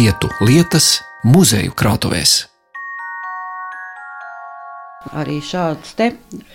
vietu 0.00 0.30
lietas 0.40 1.02
muzeju 1.28 1.74
krātuvēs. 1.76 2.46
Arī 5.16 5.40
šāds 5.44 5.92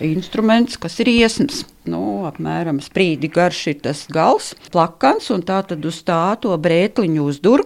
instruments, 0.02 0.78
kas 0.82 0.96
ir 1.04 1.10
iesnas, 1.12 1.60
nu, 1.86 2.24
apmēram 2.26 2.80
sprīdi 2.82 3.30
garš 3.30 3.60
ir 3.70 3.78
tas 3.84 4.02
gals, 4.10 4.50
plakans, 4.74 5.28
un 5.34 5.44
tā 5.46 5.60
tad 5.68 5.86
uz 5.86 6.00
tā 6.06 6.34
to 6.42 6.56
brētliņu 6.58 7.28
uzdur. 7.30 7.62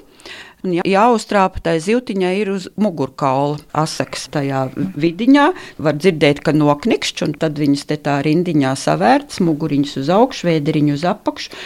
Un 0.67 0.75
jā, 0.77 0.85
jāuztrāpa 0.85 1.63
tai 1.65 1.77
zivtiņai 1.81 2.33
ir 2.43 2.51
uz 2.53 2.67
mugurkaula 2.81 3.61
asaks 3.77 4.27
tajā 4.35 4.67
vidiņā. 4.77 5.47
Var 5.81 5.97
dzirdēt, 5.97 6.43
ka 6.45 6.53
noknikšķi, 6.57 7.25
un 7.27 7.35
tad 7.41 7.61
viņas 7.61 7.87
te 7.89 7.97
tā 8.05 8.19
rindiņā 8.27 8.75
savērtas, 8.77 9.41
muguriņas 9.47 9.97
uz 10.03 10.13
augšu, 10.13 10.51
vēderiņu 10.51 10.97
uz 10.99 11.07
apakšu, 11.09 11.57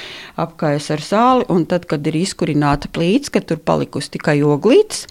apkājas 0.45 0.91
ar 0.95 1.05
sāli, 1.05 1.49
un 1.51 1.67
tad, 1.71 1.89
kad 1.91 2.07
ir 2.07 2.21
izkurināta 2.23 2.91
plīts, 2.95 3.33
ka 3.35 3.43
tur 3.43 3.59
palikusi 3.59 4.15
tikai 4.19 4.41
oglītes, 4.47 5.09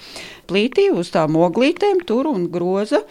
plītī 0.47 0.89
uz 0.93 1.11
tām 1.13 1.35
oglītēm 1.39 2.05
tur 2.07 2.31
un 2.31 2.47
groza 2.51 3.03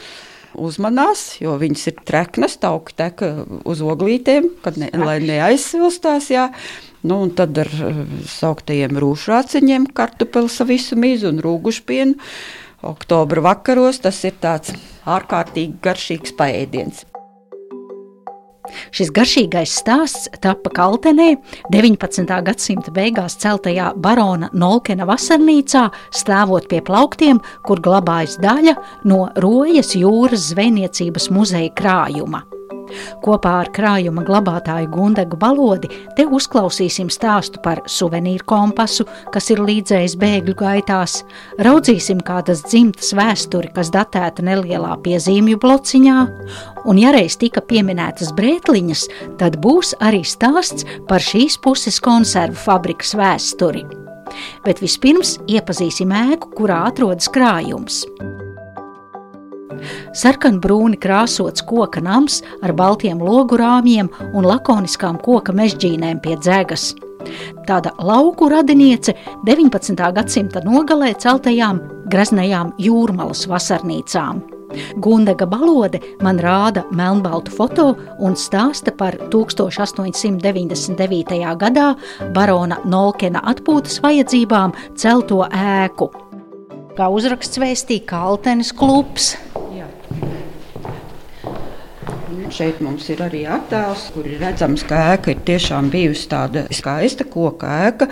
uzmanās, 0.59 1.39
jo 1.41 1.57
viņas 1.61 1.85
ir 1.89 2.01
treknas, 2.09 2.59
tauki 2.61 2.97
tek 2.97 3.25
uz 3.69 3.85
oglītēm, 3.85 4.49
ne, 4.77 4.91
lai 5.01 5.19
neaizsilstās. 5.25 6.29
Jā. 6.33 6.49
Nu, 7.03 7.27
tad 7.35 7.59
ar 7.59 7.71
eh, 7.71 8.03
sauktajiem 8.31 8.99
rūšāciņiem, 9.03 9.89
kartupeļus 9.97 10.61
visu 10.69 10.99
mizu 10.99 11.33
un 11.33 11.41
rūgušpienu. 11.43 12.19
Oktobra 12.83 13.43
vakaros 13.43 14.03
tas 14.03 14.19
ir 14.27 14.39
tāds 14.43 14.75
ārkārtīgi 15.07 15.79
garšīgs 15.83 16.35
paēdiens. 16.39 17.07
Šis 18.95 19.11
garšīgais 19.15 19.75
stāsts 19.83 20.29
tapa 20.43 20.71
Kaltenē 20.75 21.35
19. 21.75 22.39
gadsimta 22.47 22.95
beigās 22.95 23.37
celtajā 23.43 23.91
barona 23.99 24.49
Nolkena 24.55 25.07
vasarnīcā, 25.09 25.89
stāvot 26.15 26.71
pie 26.71 26.81
plauktiem, 26.87 27.43
kur 27.67 27.83
glabājas 27.83 28.39
daļa 28.43 28.79
no 29.11 29.27
Rojas 29.43 29.97
jūras 29.99 30.53
zvejniecības 30.53 31.31
muzeja 31.35 31.75
krājuma. 31.79 32.47
Kopā 33.25 33.55
ar 33.63 33.71
krājuma 33.75 34.25
glabātāju 34.27 34.91
Gundegu 34.93 35.39
Balodi 35.41 35.91
te 36.17 36.27
uzklausīsim 36.27 37.11
stāstu 37.13 37.63
par 37.65 37.83
suvenīru 37.91 38.47
kompasu, 38.49 39.07
kas 39.35 39.51
ir 39.55 39.63
līdzējis 39.65 40.17
bēgļu 40.21 40.57
gaitās, 40.59 41.21
raudzīsim 41.63 42.23
kādas 42.27 42.65
dzimtas 42.67 43.13
vēsturi, 43.19 43.73
kas 43.77 43.93
datēta 43.95 44.45
nelielā 44.47 44.97
piezīmju 45.05 45.61
blociņā, 45.63 46.19
un 46.89 47.01
ja 47.01 47.15
reiz 47.15 47.39
tika 47.41 47.63
pieminētas 47.65 48.35
brētliņas, 48.39 49.09
tad 49.41 49.59
būs 49.63 49.95
arī 50.03 50.23
stāsts 50.27 50.87
par 51.09 51.25
šīs 51.25 51.59
puses 51.63 52.01
konservu 52.03 52.59
fabrikas 52.67 53.17
vēsturi. 53.19 53.87
Bet 54.65 54.81
vispirms 54.81 55.37
iepazīsim 55.51 56.15
ēku, 56.17 56.55
kurā 56.57 56.87
atrodas 56.89 57.29
krājums. 57.33 58.03
Sarkanbrūni 60.19 60.99
krāsots 61.03 61.65
koka 61.67 62.03
nams 62.05 62.41
ar 62.63 62.75
baltiem 62.77 63.23
logu 63.23 63.59
rāmjiem 63.61 64.11
un 64.33 64.49
lakoniskām 64.49 65.21
koka 65.23 65.55
mežģīnēm 65.57 66.23
pie 66.25 66.39
dzegas. 66.41 66.93
Tāda 67.69 67.93
lauku 68.03 68.49
radiniece 68.51 69.15
19. 69.47 70.01
gadsimta 70.17 70.63
nogalē 70.67 71.13
celtajām 71.23 71.79
graznajām 72.11 72.73
jūrmalas 72.83 73.47
vasarnīcām. 73.51 74.43
Gundega 75.05 75.47
balode 75.49 76.01
man 76.25 76.39
rāda 76.41 76.83
melnbaltu 76.97 77.53
foto 77.53 77.97
un 78.25 78.37
stāsta 78.39 78.93
par 78.97 79.17
1899. 79.33 81.57
gadā 81.61 81.89
barona 82.35 82.77
Nolkena 82.85 83.41
atpūtas 83.53 84.01
vajadzībām 84.05 84.73
celto 84.97 85.47
ēku. 85.53 86.11
Kā 86.97 87.09
uzraksts 87.09 87.59
vēstīja 87.61 88.07
Kaltenes 88.09 88.73
klubs, 88.77 89.37
Šeit 92.53 92.83
mums 92.85 93.07
ir 93.09 93.23
arī 93.25 93.47
attēls, 93.49 94.11
kur 94.13 94.27
ir 94.29 94.43
redzams, 94.43 94.83
ka 94.85 94.99
ēka 95.15 95.33
ir 95.33 95.39
tiešām 95.47 95.87
bijusi 95.93 96.27
tāda 96.29 96.67
skaista 96.75 97.25
koka 97.25 97.71
ēka 97.87 98.09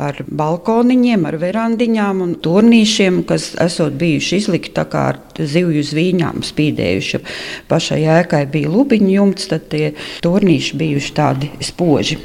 ar 0.00 0.22
balkoniņiem, 0.24 1.26
ar 1.28 1.36
verandiņām 1.42 2.22
un 2.24 2.32
turnīšiem, 2.44 3.20
kas 3.28 3.50
esot 3.60 3.98
bijuši 4.00 4.40
izlikti 4.40 4.72
tā 4.78 4.86
kā 4.88 5.04
ar 5.10 5.20
zivju 5.36 5.84
zvīņām 5.90 6.40
spīdējuši. 6.48 7.22
Pašai 7.68 8.00
ēkai 8.16 8.42
bija 8.56 8.72
lubiņu 8.72 9.12
jumts, 9.18 9.50
tad 9.52 9.68
tie 9.74 9.92
turnīši 10.24 10.80
bijuši 10.80 11.14
tādi 11.20 11.52
spoži. 11.60 12.18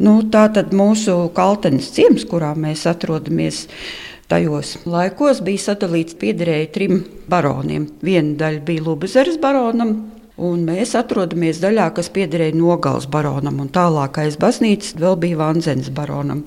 Nu, 0.00 0.20
tā 0.28 0.46
tad 0.52 0.76
mūsu 0.76 1.16
kaltenes 1.36 1.90
ciems, 1.96 2.28
kurā 2.28 2.52
mēs 2.60 2.84
atrodamies, 2.92 3.64
tajos 4.28 4.76
laikos 4.84 5.40
bija 5.48 5.70
sadalīts 5.70 6.20
piederēja 6.20 6.72
trim 6.76 7.04
baroniem. 7.32 7.88
Viena 8.04 8.36
daļa 8.44 8.66
bija 8.68 8.84
Lubezeres 8.84 9.40
baronam, 9.40 9.96
Un 10.40 10.62
mēs 10.64 10.94
atrodamies 10.96 11.58
daļā, 11.60 11.90
kas 11.96 12.08
piederēja 12.14 12.56
Nogals 12.56 13.04
baronam, 13.12 13.58
un 13.60 13.68
tālākais 13.72 14.38
baznīcas 14.40 14.94
vēl 14.96 15.18
bija 15.20 15.36
Vanzens 15.36 15.90
baronam. 15.92 16.46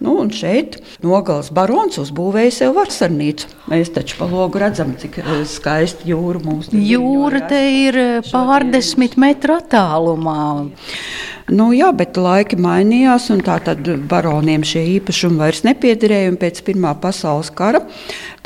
Nu, 0.00 0.14
un 0.22 0.30
šeit 0.32 0.78
Nogals 1.04 1.50
barons 1.54 2.00
uzbūvēja 2.00 2.54
sev 2.56 2.74
vasarnīcu. 2.78 3.50
Mēs 3.68 3.92
taču 3.92 4.16
pa 4.18 4.28
logu 4.30 4.62
redzam, 4.62 4.94
cik 5.00 5.20
eh, 5.20 5.30
skaista 5.48 6.08
jūra 6.08 6.40
mums 6.44 6.72
ir. 6.72 6.80
Jūra 6.94 7.44
te 7.50 7.60
ir 7.82 8.00
eh, 8.00 8.32
pārdesmit 8.32 9.18
metru 9.20 9.58
attālumā. 9.60 10.40
Nu, 11.52 11.66
jā, 11.76 11.90
bet 11.92 12.16
laiki 12.16 12.56
mainījās, 12.56 13.26
un 13.34 13.42
tā 13.44 13.58
tad 13.66 13.84
baroniem 14.08 14.62
šie 14.64 14.80
īpašumi 14.94 15.42
vairs 15.42 15.60
nepiederēja. 15.66 16.32
Pēc 16.40 16.62
Pirmā 16.64 16.94
pasaules 17.02 17.50
kara, 17.52 17.82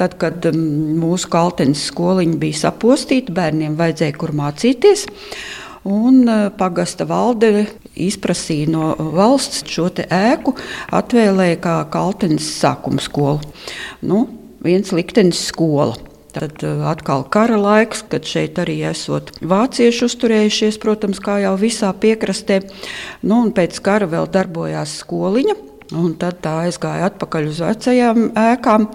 tad, 0.01 0.17
kad 0.19 0.49
mūsu 0.51 1.31
kaltenes 1.31 1.85
skoliņa 1.93 2.41
bija 2.43 2.65
sapostīta, 2.65 3.35
bērniem 3.37 3.79
vajadzēja 3.79 4.19
kur 4.19 4.35
mācīties. 4.35 5.07
Un 5.89 6.25
uh, 6.27 6.49
pagasta 6.59 7.07
valde 7.07 7.69
izprasīja 7.95 8.73
no 8.75 8.91
valsts 9.15 9.63
šo 9.71 9.87
ēku, 10.03 10.57
atvēlēja 10.91 11.63
kā 11.63 11.79
kaltenes 11.95 12.51
sākuma 12.59 12.99
skolu. 13.01 13.47
Nu, 14.03 14.25
viens 14.67 14.91
liktenis 14.91 15.47
skola. 15.53 15.95
Tad 16.35 16.61
uh, 16.67 16.85
atkal 16.91 17.25
kara 17.33 17.57
laiks, 17.61 18.03
kad 18.13 18.27
šeit 18.29 18.59
arī 18.61 18.79
esot 18.91 19.33
vācieši 19.41 20.05
uzturējušies, 20.05 20.77
protams, 20.83 21.23
kā 21.25 21.39
jau 21.45 21.55
visā 21.61 21.91
piekrastē. 21.97 22.61
Nu, 23.25 23.41
pēc 23.57 23.81
kara 23.85 24.09
vēl 24.11 24.29
darbojās 24.35 24.99
skoliņa, 25.03 25.57
un 25.97 26.15
tad 26.21 26.43
tā 26.45 26.55
aizgāja 26.67 27.09
atpakaļ 27.09 27.49
uz 27.49 27.63
vecajām 27.65 28.31
ēkām. 28.37 28.89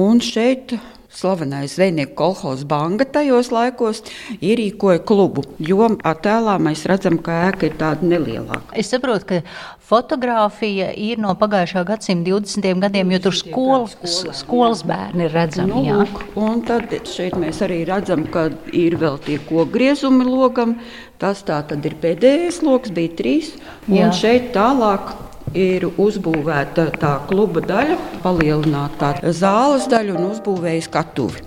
Un 0.00 0.20
šeit 0.24 0.78
slavenais 1.16 1.74
zvejnieku 1.74 2.14
kolekcijas 2.16 2.64
banka 2.68 3.06
tajos 3.08 3.50
laikos 3.54 4.02
ierīkoja 4.40 5.00
klubu. 5.08 5.44
Jo 5.58 5.88
attēlā 5.88 6.56
mēs 6.62 6.84
redzam, 6.90 7.18
ka 7.22 7.46
ēka 7.48 7.70
ir 7.70 7.78
tāda 7.80 8.04
nelielāka. 8.06 8.76
Es 8.76 8.90
saprotu, 8.92 9.26
ka 9.30 9.40
fotografija 9.86 10.90
ir 10.92 11.20
no 11.22 11.34
pagājušā 11.38 11.84
gadsimta 11.88 12.30
20. 12.30 12.80
gadiem, 12.84 13.12
jo 13.14 13.22
tur 13.28 13.36
skolas, 13.38 13.96
skolas 14.36 14.82
bērni 14.86 15.28
ir 15.28 15.36
redzami. 15.36 15.72
Nu, 15.72 15.84
lūk, 16.02 16.22
un 16.40 16.64
tad 16.66 16.92
šeit 17.08 17.38
mēs 17.40 17.62
arī 17.64 17.84
redzam, 17.88 18.26
ka 18.32 18.48
ir 18.76 18.98
vēl 19.00 19.20
tie 19.26 19.38
kokgriezumi 19.48 20.26
logam. 20.28 20.76
Tas 21.16 21.40
tā 21.48 21.62
tad 21.64 21.86
ir 21.88 21.94
pēdējais 22.02 22.60
lokus, 22.66 22.92
bija 22.92 23.14
trīs. 23.16 23.54
Un 23.88 24.02
Jā. 24.02 24.10
šeit 24.12 24.50
tālāk 24.52 25.14
ir 25.54 25.86
uzbūvēta 25.86 26.90
tā 27.00 27.16
kluba 27.28 27.62
daļa, 27.64 27.98
palielināta 28.24 29.14
zāles 29.30 29.86
daļa 29.90 30.16
un 30.16 30.32
uzbūvēja 30.32 30.88
skatuvi. 30.88 31.46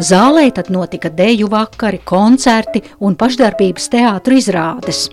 Zālē 0.00 0.46
tad 0.56 0.70
notika 0.72 1.10
deju 1.12 1.50
vakari, 1.52 1.98
koncerti 2.08 2.80
un 3.04 3.12
pašdarbības 3.14 3.88
teātris 3.92 4.46
izrādes. 4.46 5.10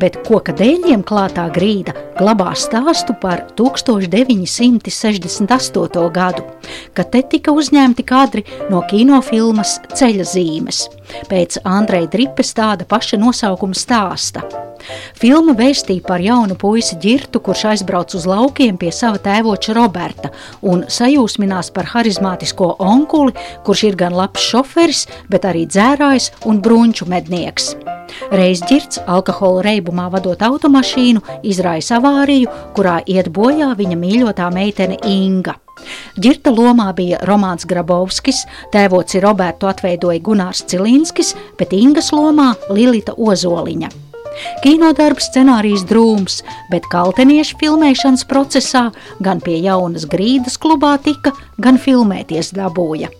Bet 0.00 0.16
koka 0.24 0.52
dēļiem 0.56 1.02
klātā 1.04 1.52
grīda 1.52 1.92
glabā 2.16 2.54
stāstu 2.56 3.12
par 3.20 3.52
1968. 3.58 6.10
gadu, 6.14 6.42
kad 6.96 7.10
te 7.12 7.22
tika 7.22 7.52
uzņemti 7.52 8.02
kadri 8.08 8.44
no 8.72 8.80
kinofilmas 8.88 9.80
Ceļa 9.92 10.24
zīmes. 10.32 10.88
Pēc 11.28 11.58
Andreja 11.64 12.08
Dripes 12.08 12.54
tāda 12.56 12.84
paša 12.88 13.16
nosaukuma 13.20 13.74
stāsta. 13.76 14.63
Filma 15.18 15.54
vēstīja 15.56 16.04
par 16.06 16.22
jaunu 16.24 16.56
puisi 16.60 16.98
ģirtu, 17.00 17.40
kurš 17.44 17.64
aizbrauc 17.72 18.14
uz 18.18 18.26
laukiem 18.28 18.78
pie 18.80 18.92
sava 18.92 19.20
tēvoča 19.22 19.76
Roberta 19.76 20.32
un 20.62 20.84
sajūsminās 20.88 21.72
par 21.74 21.88
harizmātisko 21.94 22.74
onkuli, 22.82 23.34
kurš 23.64 23.84
ir 23.90 23.98
gan 24.00 24.16
labs 24.16 24.44
šoferis, 24.44 25.06
bet 25.30 25.48
arī 25.48 25.66
dzērājs 25.70 26.30
un 26.50 26.60
brunču 26.64 27.08
mednieks. 27.10 27.74
Reiz 28.30 28.62
ģirts 28.68 29.00
alkohola 29.10 29.64
reibumā 29.64 30.06
vadot 30.12 30.42
automašīnu, 30.44 31.22
izraisa 31.42 31.98
avāriju, 31.98 32.52
kurā 32.76 33.00
iet 33.10 33.30
bojā 33.34 33.72
viņa 33.78 33.98
mīļotā 33.98 34.50
meitene 34.54 35.00
Inga. 35.08 35.56
Girta 36.20 36.52
lomā 36.54 36.92
bija 36.96 37.18
Romanis 37.26 37.66
Grabovskis, 37.68 38.44
tēvoci 38.72 39.22
Robertu 39.24 39.68
atveidoja 39.70 40.22
Gunārs 40.24 40.64
Cilinskis, 40.70 41.34
bet 41.58 41.74
Ingas 41.76 42.12
lomā 42.14 42.52
Lilita 42.70 43.16
Ozoliņa. 43.18 44.13
Kinodarbs 44.64 45.28
scenārijs 45.30 45.84
drūms, 45.90 46.40
bet 46.72 46.88
kalteniešu 46.92 47.60
filmēšanas 47.60 48.26
procesā 48.30 48.88
gan 49.24 49.42
pie 49.44 49.60
jaunas 49.64 50.08
grīdas 50.10 50.58
klubā 50.60 50.96
tika, 51.04 51.34
gan 51.60 51.80
filmēties 51.80 52.54
dabūja. 52.56 53.12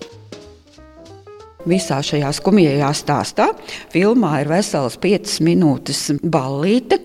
Visā 1.64 2.02
šajā 2.04 2.28
skumjajā 2.36 2.90
stāstā 2.92 3.46
filmā 3.92 4.42
ir 4.42 4.50
vesels 4.50 4.98
5 5.00 5.38
minūtes 5.46 6.00
ballīte, 6.20 6.98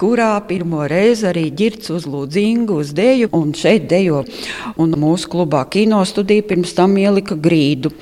kurā 0.00 0.30
pirmo 0.48 0.86
reizi 0.88 1.26
arī 1.28 1.42
ģirts 1.52 1.92
uzlūdz 1.98 2.38
Ingu 2.40 2.78
uz 2.80 2.94
deju 2.96 3.28
un 3.36 3.52
šeit 3.52 3.90
dejo. 3.90 4.22
Un 4.80 4.96
mūsu 4.96 5.28
klubā 5.34 5.66
kinostudija 5.68 6.46
pirms 6.48 6.72
tam 6.78 6.96
ielika 6.96 7.36
grīdu. 7.36 7.92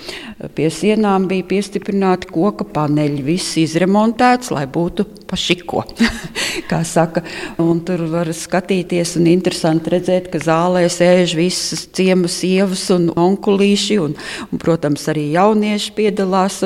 Pie 0.55 0.71
sienām 0.71 1.27
bija 1.31 1.49
piestiprināti 1.51 2.31
koka 2.31 2.69
paneļi, 2.71 3.27
viss 3.27 3.59
izremontēts, 3.59 4.55
lai 4.55 4.69
būtu 4.71 5.09
pašiko. 5.31 5.87
kā 6.71 6.81
saka. 6.87 7.23
Un 7.61 7.82
tur 7.87 8.03
var 8.11 8.31
skatīties 8.35 9.17
un 9.21 9.29
interesanti 9.31 9.93
redzēt, 9.94 10.31
ka 10.32 10.41
zālē 10.43 10.85
sēž 10.91 11.35
visas 11.38 11.87
ciemas 11.97 12.38
sievas 12.41 12.87
un 12.94 13.09
onkulīši, 13.11 13.99
un, 14.03 14.17
un, 14.49 14.62
protams, 14.62 15.06
arī 15.12 15.29
jaunieši 15.35 15.94
piedalās. 15.97 16.61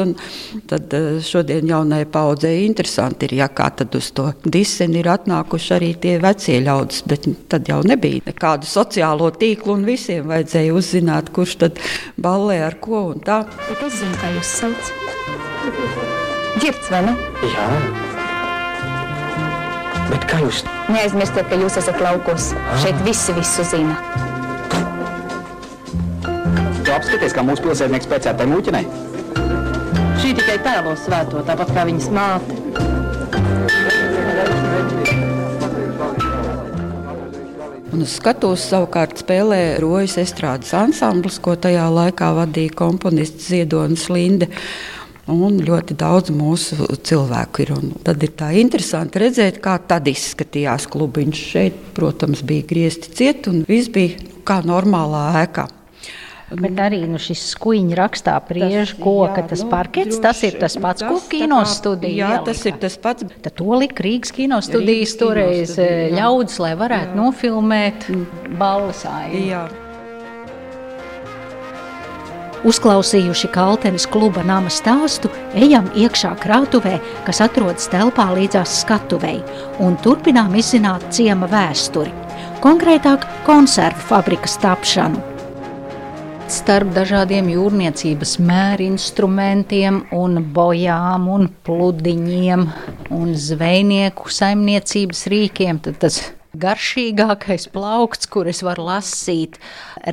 Tad 0.71 0.97
eh, 0.97 1.09
šodien 1.25 1.69
jaunajai 1.71 2.09
paudzei 2.13 2.65
interesanti 2.65 3.29
ir, 3.29 3.37
ja 3.43 3.51
kā 3.53 3.71
tad 3.79 3.95
uz 3.99 4.11
to 4.17 4.31
diseni 4.45 5.01
ir 5.03 5.11
atnākuši 5.15 5.75
arī 5.79 5.93
tie 6.01 6.17
vecie 6.23 6.61
ļaudis, 6.65 7.05
bet 7.11 7.29
tad 7.53 7.71
jau 7.71 7.81
nebija 7.87 8.25
nekādu 8.29 8.69
sociālo 8.69 9.31
tīklu 9.35 9.79
un 9.79 9.87
visiem 9.89 10.27
vajadzēja 10.31 10.75
uzzināt, 10.77 11.33
kurš 11.35 11.59
tad 11.65 11.85
ballē 12.21 12.61
ar 12.67 12.79
ko 12.83 13.07
un 13.13 13.23
tā. 13.25 13.45
Bet 13.69 13.87
es 13.89 14.01
zinu, 14.01 14.19
kā 14.21 14.35
jūs 14.37 14.57
sauc. 14.63 14.93
Girts, 16.63 16.91
vai 16.93 17.07
ne? 17.09 17.17
Jā. 17.55 18.14
Bet 20.15 20.29
kā 20.31 20.39
jūs? 20.45 20.63
Neaizmirstiet, 20.95 21.49
ka 21.51 21.59
jūs 21.59 21.79
esat 21.81 21.99
laukos. 21.99 22.53
Ah. 22.55 22.77
Šeit 22.85 23.01
visi 23.07 23.35
visu 23.35 23.67
zina. 23.67 23.99
Tu 26.85 26.93
apskaties, 26.95 27.35
kā 27.35 27.43
mūsu 27.43 27.65
pilsētnieks 27.65 28.07
pēcēt 28.11 28.39
tai 28.39 28.47
mūķinai? 28.47 28.85
Šī 30.23 30.35
tikai 30.39 30.61
tēlos 30.63 31.03
svēto, 31.09 31.43
tāpat 31.49 31.73
kā 31.75 31.87
viņas 31.89 32.11
māte. 32.15 32.61
Un 37.95 38.03
uz 38.03 38.17
skatuves 38.19 38.63
savukārt 38.71 39.21
spēlē 39.23 39.61
Rojas 39.83 40.17
estrādes 40.23 40.73
ansamblis, 40.75 41.37
ko 41.43 41.55
tajā 41.55 41.85
laikā 41.95 42.33
vadīja 42.39 42.75
komponists 42.79 43.51
Ziedonis 43.51 44.09
Linde. 44.11 44.49
Un 45.33 45.57
ļoti 45.65 45.97
daudz 45.97 46.33
mūsu 46.37 46.85
cilvēku 47.01 47.65
ir. 47.65 47.73
Un 47.79 47.95
tad 48.05 48.21
ir 48.27 48.35
tā 48.37 48.51
interesanti 48.61 49.23
redzēt, 49.23 49.63
kā 49.65 49.79
tad 49.89 50.09
izskatījās 50.11 50.85
klubiņš. 50.93 51.45
Šeit, 51.55 51.79
protams, 51.97 52.45
bija 52.45 52.67
griezti 52.69 53.15
ciet, 53.17 53.49
un 53.49 53.63
viss 53.69 53.93
bija 53.93 54.21
kā 54.45 54.61
normālā 54.67 55.31
ēkā. 55.47 55.69
Bet 56.55 56.77
arī 56.79 57.01
nu, 57.09 57.19
šis 57.19 57.41
skuiņš 57.55 57.95
rakstā 57.99 58.35
priežu 58.45 58.99
koka, 59.01 59.41
jā, 59.41 59.47
tas 59.51 59.63
nu, 59.65 59.71
parkets, 59.73 60.19
tas 60.23 60.43
ir 60.45 60.59
tas 60.61 60.77
pats, 60.79 61.03
ko 61.09 61.17
kino 61.31 61.63
studija. 61.67 62.35
Jā, 62.37 62.43
tas 62.47 62.61
ir 62.69 62.77
tas 62.83 62.99
pats. 63.01 63.25
Tad 63.43 63.57
to 63.57 63.79
lika 63.81 64.05
Rīgas 64.05 64.35
kino 64.37 64.61
studijas 64.63 65.17
toreiz 65.19 65.79
eh, 65.81 66.13
ļaudis, 66.15 66.61
lai 66.63 66.75
varētu 66.79 67.17
jā. 67.17 67.23
nofilmēt 67.23 68.07
balvas 68.61 69.03
aitu. 69.09 69.84
Uzklausījuši 72.65 73.51
Kaltenes 73.53 74.07
kluba 74.09 74.41
nama 74.47 74.71
stāstu, 74.73 75.29
ejam 75.53 75.91
iekšā 76.01 76.31
krātuvē, 76.41 76.95
kas 77.27 77.43
atrodas 77.45 77.91
telpā 77.93 78.31
līdzās 78.33 78.79
skatuvei, 78.81 79.43
un 79.85 79.99
turpinām 80.01 80.57
izzināt 80.57 81.05
ciema 81.13 81.45
vēsturi, 81.53 82.15
konkrētāk 82.65 83.27
konservu 83.45 84.09
fabrikas 84.09 84.57
tapšanu. 84.63 85.21
Starp 86.49 86.95
dažādiem 86.97 87.51
jūrniecības 87.53 88.39
mērinstrumentiem, 88.41 90.01
un 90.17 90.41
bojām, 90.57 91.29
un 91.37 91.51
pludiņiem 91.69 92.65
un 93.13 93.37
zvejnieku 93.37 94.33
saimniecības 94.33 95.27
rīkiem, 95.33 95.85
tad 95.85 96.01
tas 96.05 96.21
garšīgākais 96.61 97.69
plaukts, 97.75 98.29
kur 98.31 98.49
es 98.51 98.63
varu 98.67 98.87
lasīt 98.89 99.59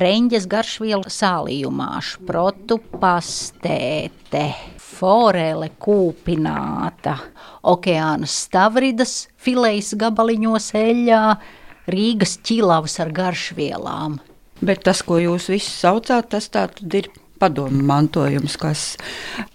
reņģes 0.02 0.48
garšvielu 0.50 1.12
sālījumā, 1.12 1.88
šprotu 2.04 2.78
pastēte, 3.02 4.44
forele 4.82 5.70
kūpināta, 5.82 7.16
okeāna 7.72 8.28
stavridas 8.30 9.26
filejas 9.40 9.94
gabaliņos 9.98 10.70
eļļā, 10.78 11.24
Rīgas 11.92 12.36
ķilavas 12.46 13.00
ar 13.02 13.10
garšvielām. 13.10 14.20
Bet 14.62 14.84
tas, 14.86 15.00
ko 15.02 15.16
jūs 15.18 15.48
visi 15.50 15.72
saucāt, 15.72 16.28
tas 16.30 16.46
tā 16.54 16.68
tad 16.70 16.94
ir 16.94 17.08
padomu 17.42 17.82
mantojums, 17.88 18.54
kas 18.60 18.80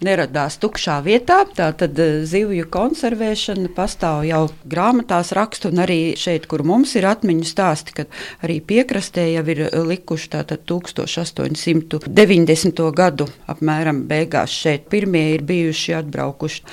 neradās 0.03 0.57
tukšā 0.61 0.97
vietā. 1.05 1.37
Tātad 1.57 1.99
eh, 2.03 2.25
zivju 2.27 2.65
konservēšana 2.73 3.69
pastāv 3.77 4.17
jau 4.27 4.43
grāmatās 4.67 5.31
rakstu, 5.37 5.65
un 5.71 5.77
arī 5.85 6.01
šeit, 6.19 6.43
kur 6.51 6.61
mums 6.67 6.91
ir 6.99 7.05
atmiņu 7.07 7.45
stāsti, 7.47 7.89
kad 8.01 8.07
arī 8.43 8.57
piekrastē 8.67 9.23
jau 9.31 9.45
ir 9.53 9.59
likuši 9.87 10.27
tātad 10.35 10.59
1890. 10.67 12.91
gadu 12.97 13.25
apmēram 13.47 14.03
beigās 14.09 14.51
šeit 14.51 14.89
pirmie 14.91 15.35
ir 15.35 15.41
bijuši 15.47 15.93
atbraukuši 16.01 16.63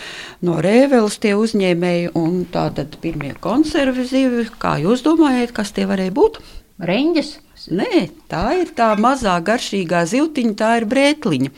no 0.47 0.59
Rēveles 0.65 1.19
tie 1.23 1.35
uzņēmēji, 1.39 2.13
un 2.19 2.45
tātad 2.53 2.99
pirmie 3.03 3.35
konservi 3.45 4.07
zivju, 4.09 4.49
kā 4.61 4.77
jūs 4.83 5.05
domājat, 5.07 5.55
kas 5.57 5.75
tie 5.77 5.89
varēja 5.91 6.15
būt? 6.15 6.41
Reņģis. 6.85 7.33
Nē, 7.73 8.09
tā 8.29 8.43
ir 8.61 8.75
tā 8.77 8.91
mazā 9.01 9.39
garšīgā 9.45 10.03
zivtiņa, 10.11 10.55
tā 10.59 10.71
ir 10.81 10.89
brēkliņa. 10.91 11.53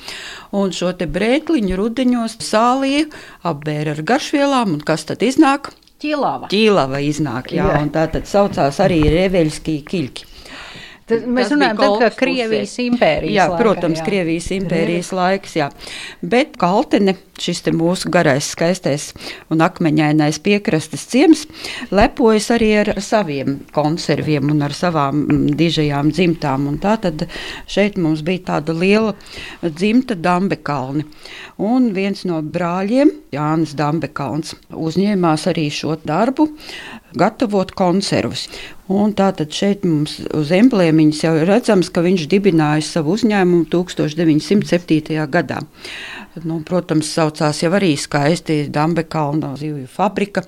Un 0.55 0.71
šo 0.77 0.93
brēkliņu 0.95 1.79
rudenos 1.81 2.37
sālīja 2.47 3.09
apbēra 3.47 3.97
ar 3.97 4.05
garšvielām, 4.07 4.77
un 4.77 4.87
kas 4.87 5.09
tad 5.09 5.25
iznāk? 5.27 5.73
Ķīlava. 6.03 6.51
Ķīlava 6.53 7.01
iznāk, 7.03 7.51
jā, 7.57 7.67
jā. 7.73 7.83
un 7.83 7.91
tā 7.91 8.07
tad 8.13 8.29
saucās 8.31 8.79
arī 8.85 9.01
reveļskī 9.11 9.81
kiļki. 9.89 10.33
Tad 11.07 11.27
mēs 11.31 11.53
runājam 11.55 11.79
par 11.79 12.15
Krievijas 12.19 12.73
impērijas 12.83 13.37
jā, 13.37 13.45
laikā. 13.47 13.59
Protams, 13.63 14.01
jā. 14.01 14.07
Krievijas 14.09 14.49
impērijas 14.57 15.11
laiks, 15.15 15.53
jā. 15.59 15.69
Bet 16.35 16.57
Kaltene, 16.59 17.15
šis 17.43 17.63
mūsu 17.77 18.11
garais, 18.13 18.47
skaistais 18.53 19.11
un 19.53 19.63
akmeņainais 19.65 20.39
piekrastes 20.45 21.07
ciems, 21.11 21.47
lepojas 21.91 22.51
arī 22.55 22.73
ar 22.83 22.93
saviem 23.05 23.61
konserviem 23.77 24.51
un 24.53 24.65
ar 24.67 24.75
savām 24.77 25.25
mm, 25.25 25.57
dižajām 25.59 26.13
dzimtām. 26.15 26.69
Un 26.71 26.79
tā 26.83 26.97
tad 27.03 27.27
šeit 27.71 27.99
mums 28.01 28.25
bija 28.27 28.47
tāda 28.53 28.77
liela 28.77 29.15
dzimta 29.63 30.17
Dambekalni. 30.17 31.07
Un 31.57 31.91
viens 31.97 32.25
no 32.29 32.43
brāļiem, 32.43 33.13
Jānis 33.33 33.77
Dambekalns, 33.79 34.57
uzņēmās 34.71 35.47
arī 35.53 35.71
šo 35.73 35.97
darbu 36.05 36.51
gatavot 37.17 37.73
konservus. 37.77 38.47
Un 38.93 39.17
tātad 39.19 39.51
šeit 39.51 39.83
mums 39.87 40.21
uz 40.37 40.53
emblēmiņas 40.55 41.23
jau 41.25 41.33
ir 41.41 41.49
redzams, 41.51 41.89
ka 41.91 42.05
viņš 42.05 42.29
dibināja 42.31 42.85
savu 42.87 43.17
uzņēmumu 43.17 43.67
1907. 43.73 45.17
gadā. 45.33 45.59
Nu, 46.45 46.61
protams, 46.69 47.09
saucās 47.27 47.63
jau 47.65 47.73
arī 47.75 47.95
skaisti 47.99 48.67
Dambekalna 48.73 49.57
zivju 49.59 49.89
fabrika, 49.91 50.45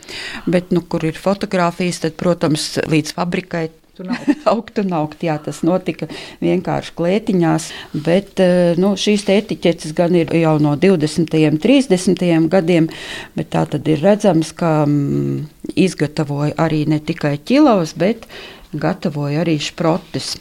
bet, 0.46 0.70
nu, 0.70 0.84
kur 0.86 1.04
ir 1.04 1.18
fotografijas, 1.18 2.02
tad, 2.04 2.16
protams, 2.18 2.76
līdz 2.88 3.14
fabrikai 3.16 3.68
augt 4.52 4.78
un 4.78 4.92
augt. 4.94 5.24
Jā, 5.26 5.38
tas 5.42 5.64
notika 5.66 6.06
vienkārši 6.42 6.94
klētiņās, 6.98 7.68
bet 8.04 8.42
eh, 8.42 8.78
nu, 8.78 8.94
šīs 8.94 9.26
etiķetes 9.34 9.94
gan 9.98 10.14
ir 10.14 10.30
jau 10.38 10.54
no 10.62 10.76
20. 10.78 11.34
un 11.50 11.58
30. 11.62 12.22
gadiem, 12.52 12.86
bet 13.34 13.50
tā 13.54 13.64
tad 13.70 13.88
ir 13.90 14.04
redzams, 14.04 14.54
ka 14.54 14.84
mm, 14.86 15.72
izgatavoja 15.74 16.54
arī 16.62 16.84
ne 16.90 17.00
tikai 17.02 17.36
ķilovas, 17.42 17.96
bet 17.98 18.28
gatavoja 18.72 19.42
arī 19.44 19.56
šprotes. 19.62 20.36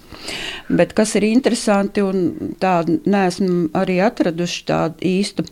Bet 0.68 0.94
kas 0.98 1.16
ir 1.16 1.28
interesanti, 1.28 2.04
un 2.04 2.54
tā 2.60 2.82
neesmu 2.88 3.70
arī 3.78 4.02
atraduši 4.04 4.64
tādu 4.68 5.08
īstu 5.08 5.46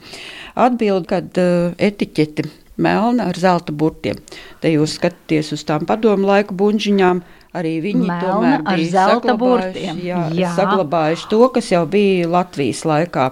atbildi, 0.56 1.08
kad 1.12 1.40
uh, 1.40 1.76
etiķeti 1.78 2.50
melna 2.82 3.30
ar 3.32 3.40
zelta 3.40 3.72
burtiem. 3.72 4.20
Te 4.60 4.74
jūs 4.74 4.98
skatāties 5.00 5.54
uz 5.56 5.64
tām 5.68 5.88
padomu 5.88 6.28
laiku 6.28 6.58
buļģiņām, 6.60 7.22
arī 7.56 7.76
viņi 7.84 8.06
Melna 8.06 8.20
tomēr 8.22 8.64
ar 8.66 8.80
bija 8.80 8.92
zelta 8.94 9.36
burtiem. 9.40 10.02
Jā, 10.04 10.22
Jā. 10.36 10.52
saglabājuši 10.58 11.30
to, 11.32 11.42
kas 11.56 11.72
jau 11.72 11.84
bija 11.90 12.28
Latvijas 12.32 12.84
laikā. 12.88 13.30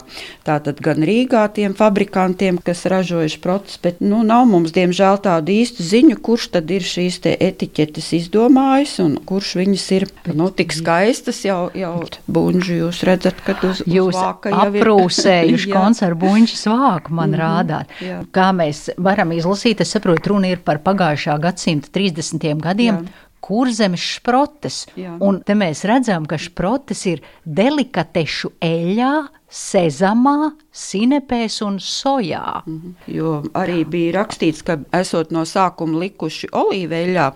Tātad 0.48 0.80
gan 0.84 1.04
Rīgā 1.06 1.44
tiem 1.56 1.76
fabrikantiem, 1.78 2.60
kas 2.64 2.86
ražojuši 2.92 3.40
protus, 3.44 3.80
bet 3.84 4.02
nu, 4.04 4.24
nav 4.28 4.46
mums, 4.50 4.74
diemžēl, 4.76 5.20
tādu 5.24 5.56
īstu 5.56 5.86
ziņu, 5.86 6.20
kurš 6.24 6.50
tad 6.58 6.72
ir 6.74 6.86
šīs 6.88 7.20
te 7.24 7.36
etiķetes 7.40 8.12
izdomājis 8.20 8.98
un 9.04 9.18
kurš 9.28 9.56
viņas 9.62 9.88
ir 9.98 10.08
nu, 10.34 10.50
tik 10.50 10.76
skaistas 10.76 11.44
jau, 11.46 11.68
jau 11.78 11.96
buņģi. 12.28 12.80
Jūs 12.84 13.04
redzat, 13.08 13.40
ka 13.46 13.56
uz, 13.68 13.84
Jūs 13.88 14.16
uz 14.16 14.22
aprūsējuši 14.52 15.74
koncertu 15.78 16.22
buļbuļsāļu 16.24 16.62
svāku, 16.64 17.14
man 17.14 17.30
mm 17.30 17.36
-hmm, 17.36 17.42
rādāt. 17.42 17.88
jā. 18.02 18.22
Kā 18.32 18.52
mēs 18.56 18.90
varam 18.98 19.32
izlasīt, 19.32 19.82
es 19.82 19.92
saprotu, 19.92 20.34
runa 20.34 20.48
ir 20.54 20.60
par 20.64 20.80
pagājušā 20.84 21.40
gadsimta 21.40 21.90
30. 21.94 22.60
gadiem. 22.62 22.96
Jā. 22.96 23.32
Kurzemes 23.44 24.04
šprotes. 24.18 24.84
Jā. 25.00 25.18
Un 25.24 25.42
te 25.44 25.56
mēs 25.60 25.84
redzam, 25.90 26.28
ka 26.30 26.40
šprotes 26.40 27.04
ir 27.12 27.24
delikatešu 27.44 28.54
eļļā, 28.64 29.14
sezamā, 29.54 30.54
sinepēs 30.74 31.60
un 31.62 31.78
sojā. 31.78 32.64
Mhm. 32.66 32.94
Jo 33.14 33.34
arī 33.54 33.84
bija 33.86 34.16
rakstīts, 34.18 34.64
ka 34.66 34.80
esot 34.98 35.32
no 35.32 35.44
sākuma 35.46 36.00
likuši 36.02 36.50
olīveļā, 36.50 37.28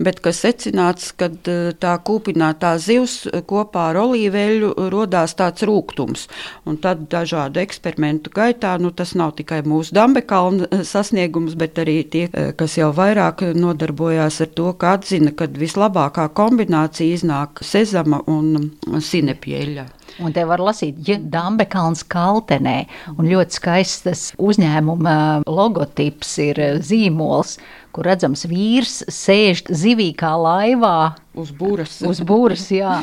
bet 0.00 0.22
ka 0.24 0.32
secināts, 0.32 1.12
ka 1.12 1.28
eh, 1.28 1.74
tā 1.76 1.92
kūpinātā 2.00 2.72
zivs 2.80 3.26
kopā 3.46 3.90
ar 3.90 4.00
olīveļu 4.06 4.72
rodās 4.92 5.36
tāds 5.36 5.66
rūkums. 5.68 6.26
Un 6.64 6.80
tad 6.80 7.08
dažādu 7.12 7.60
eksperimentu 7.60 8.32
gaitā, 8.32 8.78
nu 8.80 8.90
tas 8.90 9.14
nav 9.14 9.36
tikai 9.36 9.60
mūsu 9.62 9.92
Dambekalna 9.96 10.70
eh, 10.70 10.84
sasniegums, 10.84 11.58
bet 11.60 11.76
arī 11.84 11.98
tie, 12.08 12.24
eh, 12.32 12.52
kas 12.56 12.78
jau 12.80 12.92
vairāk 12.96 13.52
nodarbojās 13.52 14.40
ar 14.40 14.52
to, 14.56 14.72
ka 14.80 14.96
atzina, 14.96 15.34
ka 15.36 15.46
vislabākā 15.46 16.30
kombinācija 16.32 17.20
iznāk 17.20 17.60
sezama 17.60 18.22
un 18.32 18.72
sinepieļa. 18.86 19.90
Un 20.24 20.32
te 20.32 20.44
var 20.48 20.62
lasīt, 20.64 20.96
ja 21.08 21.18
Dambekalns 21.20 22.00
kaltenē, 22.08 22.86
un 23.18 23.28
ļoti 23.28 23.58
skaists 23.58 24.04
tas 24.06 24.22
uzņēmuma 24.40 25.16
logotips 25.46 26.30
ir 26.44 26.60
eh, 26.62 26.78
zīmols, 26.80 27.58
kur 27.92 28.08
redzams 28.08 28.46
vīrs 28.48 29.02
sēž 29.12 29.64
zivī 29.68 30.10
kā 30.16 30.32
laivā 30.40 31.14
Uz 31.36 31.52
būras. 31.52 31.98
uz 32.08 32.20
būras, 32.24 32.66
jā. 32.72 33.02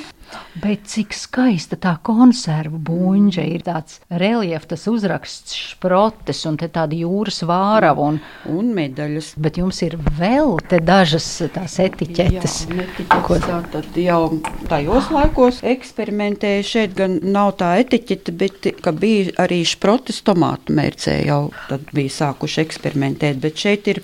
Bet 0.64 0.86
cik 0.88 1.14
skaista 1.18 1.76
tā 1.82 1.96
konserva 2.06 2.78
buļģa 2.78 3.44
ir 3.56 3.64
tāds 3.66 4.00
reliefs, 4.10 4.68
tas 4.72 4.84
uzraksts 4.88 5.56
šprotes 5.74 6.44
un 6.50 6.58
tāda 6.62 6.94
jūras 6.96 7.42
vārava. 7.50 8.00
Un, 8.14 8.20
Un 8.50 8.74
medaļas. 8.76 9.34
bet 9.38 9.58
jums 9.58 9.82
ir 9.86 9.98
vēl 9.98 10.58
dažas 10.86 11.26
tās 11.54 11.80
etiķetes. 11.80 12.56
Jā, 12.70 12.76
netiķetes, 12.80 13.46
tā 13.48 13.60
tad 13.74 13.98
jau 13.98 14.40
tajos 14.70 15.10
laikos 15.12 15.62
eksperimentēja. 15.64 16.64
Šeit 16.64 16.96
gan 16.98 17.20
nav 17.24 17.56
tā 17.60 17.74
etiķete, 17.84 18.32
bet 18.38 18.70
bija 19.00 19.32
arī 19.44 19.64
šprotes 19.68 20.22
tomātu 20.26 20.74
mērcē 20.78 21.20
jau 21.26 21.52
tad 21.70 21.86
bija 21.94 22.10
sākuši 22.10 22.62
eksperimentēt. 22.64 23.40
Bet 23.44 23.58
šeit 23.58 23.88
ir 23.88 24.02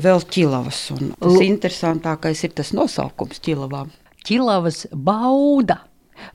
vēl 0.00 0.22
ķilavas. 0.30 0.90
Un 0.96 1.12
tas 1.18 1.32
Lu- 1.34 1.42
interesantākais 1.46 2.44
ir 2.44 2.54
tas 2.56 2.72
nosaukums 2.76 3.40
ķilavām. 3.44 3.90
Čilavas 4.24 4.86
bauda. 4.92 5.80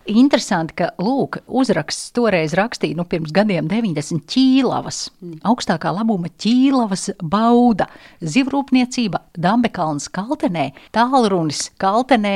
Interesanti, 0.10 0.74
ka 0.80 0.88
lūk, 1.02 1.40
uzraksts 1.46 2.14
toreiz 2.16 2.56
rakstīja, 2.58 2.98
nu, 2.98 3.06
pirms 3.10 3.34
gadiem 3.34 3.68
90 3.70 4.26
ķīlavas, 4.30 5.02
augstākā 5.46 5.92
labuma 5.94 6.30
ķīlavas 6.42 7.12
bauda, 7.22 7.88
zivrūpniecība, 8.22 9.22
Dambekalns 9.38 10.08
kaltenē, 10.14 10.72
tālrunis 10.96 11.68
kaltenē, 11.82 12.36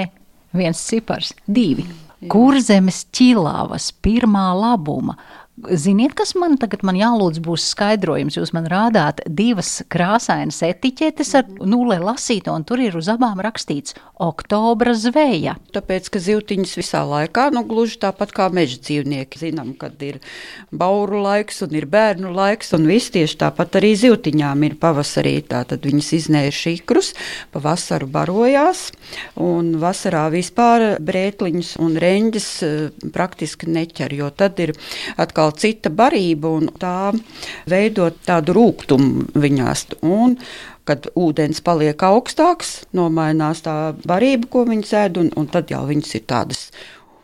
viens 0.53 0.81
cipars, 0.89 1.33
divi. 1.45 1.87
Kurzemes 2.29 3.05
ķīlavas, 3.15 3.93
pirmā 4.03 4.49
labuma. 4.57 5.15
Ziniet, 5.67 6.13
kas 6.15 6.35
man 6.39 6.55
tagad 6.61 6.83
man 6.87 6.95
jālūdz 6.95 7.41
būs 7.43 7.65
skaidrojums? 7.73 8.37
Jūs 8.37 8.53
man 8.55 8.67
rādāt 8.71 9.19
divas 9.27 9.81
krāsainas 9.91 10.61
etiķetes 10.63 11.33
ar 11.35 11.49
nulē 11.49 11.97
lasīto, 11.99 12.53
un 12.55 12.63
tur 12.63 12.79
ir 12.79 12.95
uz 12.95 13.09
abām 13.11 13.41
rakstīts 13.43 13.97
oktobra 14.23 14.93
zveja. 14.95 15.57
Tāpēc, 15.75 16.07
ka 16.13 16.21
zivtiņas 16.23 16.75
visā 16.79 17.01
laikā, 17.07 17.49
nu, 17.55 17.65
gluži 17.67 17.99
tāpat 18.03 18.31
kā 18.35 18.47
meža 18.55 18.79
dzīvnieki, 18.85 19.41
zinām, 19.41 19.73
kad 19.79 19.99
ir 20.05 20.21
bauru 20.71 21.23
laiks 21.25 21.63
un 21.65 21.75
ir 21.75 21.89
bērnu 21.91 22.31
laiks, 22.35 22.71
un 22.77 22.87
viss 22.87 23.11
tieši 23.15 23.39
tāpat 23.43 23.79
arī 23.81 23.91
zivtiņām 23.99 24.63
ir 24.69 24.77
pavasarī. 24.79 25.37
Tātad 25.49 25.83
viņas 25.87 26.13
iznēja 26.19 26.55
ikrus, 26.71 27.11
pavasaru 27.55 28.07
barojās, 28.11 28.89
un 29.39 29.73
vasarā 29.81 30.27
vispār 30.31 30.99
brētliņus 31.03 31.75
un 31.83 31.99
reņģis 31.99 32.49
eh, 32.63 32.75
praktiski 33.15 33.71
neķer, 33.71 34.15
jo 34.19 34.31
tad 34.31 34.59
ir 34.63 34.75
atkal 35.19 35.48
cita 35.57 35.91
barība, 35.93 36.51
un 36.59 36.69
tā 36.79 37.11
veidot 37.69 38.17
tādu 38.27 38.57
rūgtumu 38.57 39.29
viņās. 39.39 39.87
Un, 40.01 40.37
Kad 40.89 41.05
ūdens 41.13 41.59
paliek 41.61 42.01
augstāks, 42.01 42.79
nomainās 42.97 43.59
tā 43.61 43.73
barība, 44.09 44.47
ko 44.49 44.63
viņi 44.65 44.87
ēd, 44.97 45.19
un, 45.21 45.27
un 45.37 45.45
tad 45.45 45.69
jau 45.69 45.83
viņas 45.85 46.15
ir 46.17 46.23
tādas 46.25 46.63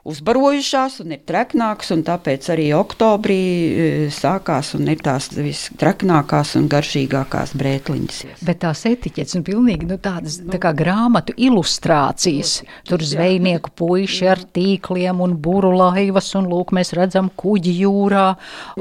uzbarojušās 0.06 1.00
un 1.04 1.16
ir 1.16 1.22
treknākas. 1.28 1.92
un 1.96 2.04
Tāpēc 2.06 2.50
arī 2.54 2.68
oktobrī 2.78 3.40
e, 3.40 3.88
sākās 4.14 4.74
un 4.78 4.90
ir 4.92 5.02
tās 5.06 5.32
visstreknākās 5.34 6.56
un 6.60 6.70
garšīgākās 6.72 7.56
brētliņas. 7.58 8.22
Bet 8.46 8.62
tās 8.64 8.86
etiķetes 8.90 9.40
ir 9.40 9.46
pilnīgi 9.48 9.90
nu, 9.90 9.98
tādas 10.02 10.38
tā 10.44 10.62
kā 10.62 10.74
grāmatu 10.78 11.36
ilustrācijas. 11.38 12.60
Tur 12.88 13.04
zvejnieku 13.06 13.74
puiši 13.76 14.30
ar 14.32 14.44
tīkliem 14.56 15.24
un 15.26 15.38
būru 15.42 15.74
laivas, 15.76 16.32
un 16.38 16.50
lūk, 16.52 16.76
mēs 16.76 16.94
redzam 16.98 17.32
kuģi 17.36 17.78
jūrā, 17.82 18.28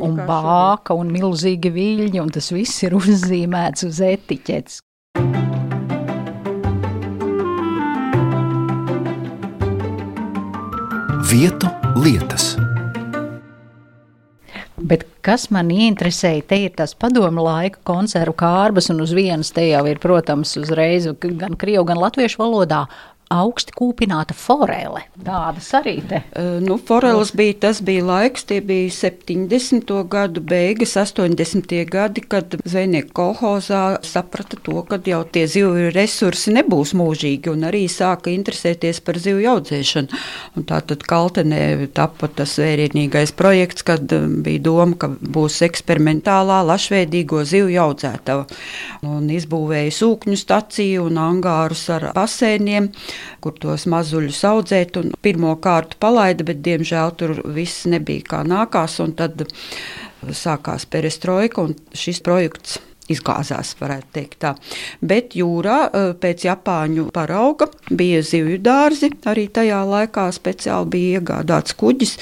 un 0.05 0.21
bāka 0.29 0.97
un 0.99 1.13
milzīgi 1.15 1.73
viļņi, 1.75 2.21
un 2.23 2.35
tas 2.35 2.53
viss 2.55 2.85
ir 2.87 2.99
uzzīmēts 3.01 3.89
uz 3.89 4.03
etiķetes. 4.05 4.83
Vietu 11.25 11.71
lietas. 11.97 12.51
Bet 14.77 15.07
kas 15.25 15.47
man 15.55 15.71
ieinteresēja, 15.73 16.43
te 16.51 16.59
ir 16.67 16.75
tas 16.77 16.93
padomu 17.01 17.47
laika 17.47 17.81
konservu 17.89 18.35
kārbas, 18.37 18.91
un 18.93 19.01
uz 19.01 19.15
vienas 19.17 19.55
te 19.57 19.65
jau 19.71 19.81
ir, 19.89 20.01
protams, 20.03 20.53
uzreiz 20.61 21.09
gan 21.25 21.57
krievu, 21.57 21.87
gan 21.89 22.03
latviešu 22.03 22.43
valodā 22.43 22.83
augsti 23.33 23.73
kūpināta 23.77 24.35
forele. 24.37 25.05
Tādas 25.25 25.71
arī 25.79 25.97
te. 26.09 26.21
Nu, 26.65 26.77
Foreles 26.79 27.33
bija 27.37 27.57
tas 27.67 27.81
bija 27.85 28.05
laiks, 28.05 28.45
tie 28.49 28.61
bija 28.65 28.91
70. 28.93 29.93
gadu 30.11 30.43
beigas, 30.45 30.97
80. 31.01 31.75
gadi, 31.91 32.25
kad 32.29 32.57
zvejnieku 32.65 33.15
kolhozā 33.15 33.83
saprata 34.05 34.59
to, 34.61 34.83
ka 34.89 34.99
jau 35.07 35.23
tie 35.25 35.47
zivju 35.51 35.91
resursi 35.95 36.55
nebūs 36.55 36.95
mūžīgi 36.99 37.53
un 37.53 37.67
arī 37.69 37.85
sāka 37.91 38.33
interesēties 38.35 39.01
par 39.05 39.19
zivju 39.23 39.51
audzēšanu. 39.55 40.23
Un 40.59 40.69
tā 40.69 40.81
tad 40.85 41.05
Kaltenē 41.09 41.89
tapa 41.95 42.29
tas 42.29 42.57
vērienīgais 42.61 43.35
projekts, 43.37 43.85
kad 43.87 44.13
um, 44.17 44.41
bija 44.45 44.63
doma, 44.69 44.99
ka 44.99 45.09
būs 45.09 45.61
eksperimentālā 45.67 46.61
lašveidīgo 46.69 47.45
zivju 47.49 47.81
audzētava. 47.85 48.47
Un 49.09 49.29
izbūvēja 49.33 49.95
sūkņu 49.99 50.39
staciju 50.41 51.09
un 51.09 51.21
angārus 51.21 51.87
ar 51.95 52.11
basēniem, 52.17 52.91
kur 53.45 53.57
tos 53.61 53.87
mazuļus 53.91 54.41
audzēt. 54.51 54.99
Un 55.01 55.13
pirmo 55.25 55.55
kārtu 55.63 55.99
palaida, 56.01 56.47
bet 56.47 56.63
diemžēl 56.65 57.15
tur 57.19 57.37
viss 57.57 57.87
nebija 57.91 58.27
kā 58.35 58.43
nākās. 58.49 59.01
Tad 59.19 59.47
sākās 60.33 60.89
perestroika 60.89 61.65
un 61.65 61.77
šis 61.93 62.23
projekts. 62.25 62.81
Izgāzās, 63.13 63.75
varētu 63.77 64.09
teikt 64.17 64.39
tā. 64.41 64.55
Bet 65.05 65.35
jūrā 65.37 65.79
eh, 65.85 66.07
pēc 66.17 66.47
Japāņu 66.47 67.11
parauga 67.13 67.69
bija 67.91 68.23
zivju 68.25 68.57
dārzi. 68.65 69.11
Arī 69.29 69.45
tajā 69.53 69.83
laikā 69.85 70.25
speciāli 70.33 70.91
bija 70.95 71.21
iegādāts 71.21 71.77
kuģis, 71.77 72.15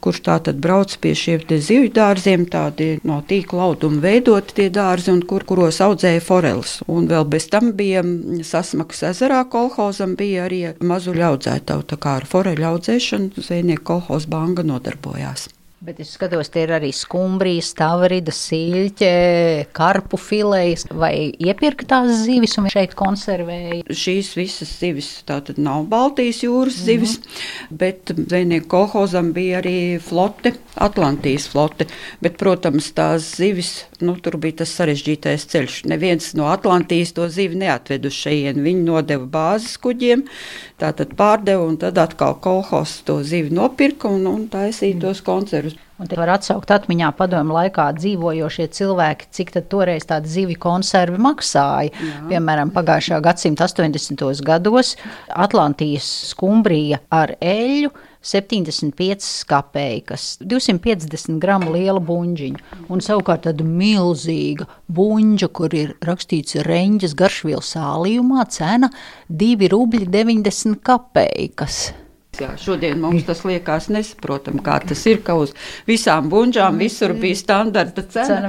kurš 0.00 0.22
tā 0.24 0.38
tad 0.48 0.62
brauc 0.64 0.96
pie 1.02 1.12
šiem 1.12 1.44
zivju 1.50 1.92
dārziem, 1.96 2.48
tādi 2.48 2.88
no 3.04 3.20
tīkla 3.28 3.68
auduma 3.68 4.00
veidoti 4.06 4.56
tie 4.62 4.68
dārzi, 4.72 5.12
un 5.12 5.22
kur, 5.28 5.44
kuros 5.44 5.82
audzēja 5.84 6.24
foreles. 6.24 6.78
Un 6.88 7.08
vēl 7.10 7.28
bez 7.28 7.50
tam 7.52 7.74
bija 7.76 8.00
sasmakas 8.46 9.04
ezerā 9.12 9.44
kolhozam, 9.52 10.16
bija 10.16 10.48
arī 10.48 10.64
mazuļu 10.80 11.28
audzētavu. 11.34 11.88
Tā 11.92 12.00
kā 12.00 12.18
ar 12.22 12.28
foreļu 12.32 12.70
audzēšanu 12.74 13.44
zvejnieku 13.44 13.90
kolhoz 13.92 14.28
banga 14.30 14.64
nodarbojās. 14.64 15.50
Bet 15.80 15.96
es 15.96 16.10
skatos, 16.12 16.50
tie 16.52 16.66
ir 16.66 16.74
arī 16.76 16.90
skumbrijas, 16.92 17.70
tavrida, 17.72 18.34
siļķe, 18.36 19.06
karpu 19.72 20.18
filējas 20.20 20.82
vai 20.92 21.30
iepirktās 21.40 22.10
zivis 22.26 22.58
un 22.60 22.66
šeit 22.68 22.92
konservēja. 22.98 23.78
Šīs 23.88 24.34
visas 24.36 24.74
zivis 24.76 25.08
tātad 25.24 25.56
nav 25.56 25.86
Baltijas 25.88 26.42
jūras 26.44 26.76
mm 26.76 26.82
-hmm. 26.82 26.84
zivis, 26.84 27.14
bet 27.70 28.12
zvejnieku 28.12 28.68
kolhozam 28.68 29.32
bija 29.32 29.62
arī 29.62 29.96
flote, 30.04 30.52
Atlantijas 30.74 31.48
flote. 31.48 31.86
Bet, 32.20 32.36
protams, 32.36 32.92
tās 32.92 33.30
zivis, 33.40 33.86
nu, 34.00 34.18
tur 34.20 34.36
bija 34.36 34.60
tas 34.60 34.76
sarežģītais 34.76 35.48
ceļš. 35.48 35.78
Neviens 35.88 36.34
no 36.34 36.52
Atlantijas 36.52 37.12
to 37.16 37.28
zivi 37.28 37.56
neatved 37.56 38.04
uz 38.04 38.12
šejien. 38.12 38.60
Viņi 38.60 38.84
nodeva 38.84 39.24
bāzes 39.24 39.80
kuģiem, 39.80 40.26
tātad 40.76 41.16
pārdeva 41.16 41.64
un 41.64 41.80
tad 41.80 41.98
atkal 41.98 42.36
kolhos 42.36 43.00
to 43.04 43.22
zivi 43.24 43.48
nopirka 43.50 44.08
un, 44.08 44.26
un 44.26 44.46
taisīja 44.52 45.00
tos 45.00 45.24
koncertus. 45.70 45.90
Un 46.00 46.08
te 46.08 46.16
var 46.16 46.30
atsaukt 46.32 46.70
atmiņā 46.72 47.10
padomu 47.12 47.52
laikā 47.58 47.90
dzīvojošie 47.98 48.70
cilvēki, 48.72 49.26
cik 49.36 49.50
toreiz 49.68 50.06
tāda 50.08 50.24
zivju 50.32 50.56
konservi 50.56 51.20
maksāja. 51.20 51.92
Jā. 51.92 52.22
Piemēram, 52.30 52.72
pagājušā 52.72 53.20
gadsimta 53.20 53.68
80. 53.68 54.40
gados 54.46 54.94
Atlantijas 55.28 56.08
skumbrija 56.30 57.02
ar 57.12 57.34
eļļu 57.36 57.92
75 58.24 59.44
kapeikas, 59.48 60.38
250 60.40 61.36
gramu 61.40 61.76
liela 61.76 62.00
buļģiņa. 62.00 62.80
Un 62.88 63.04
savukārt 63.04 63.44
tāda 63.48 63.64
milzīga 63.64 64.68
buļģa, 64.88 65.52
kur 65.52 65.76
ir 65.76 65.96
rakstīts 66.00 66.62
reņģis 66.64 67.16
garšvielas 67.16 67.74
sālījumā, 67.76 68.48
cena 68.48 68.88
2 69.28 69.68
rubļi 69.72 70.08
90 70.08 70.80
kapeikas. 70.80 71.90
Jā, 72.38 72.52
šodien 72.56 73.00
mums 73.02 73.24
tas 73.26 73.40
liekas 73.44 73.88
nesaprotami, 73.90 74.62
kā 74.64 74.76
tas 74.86 75.00
ir, 75.10 75.18
ka 75.26 75.34
uz 75.36 75.50
visām 75.88 76.28
bunžām 76.30 76.78
visur 76.78 77.10
bija 77.18 77.36
standarta 77.36 78.04
cena. 78.06 78.48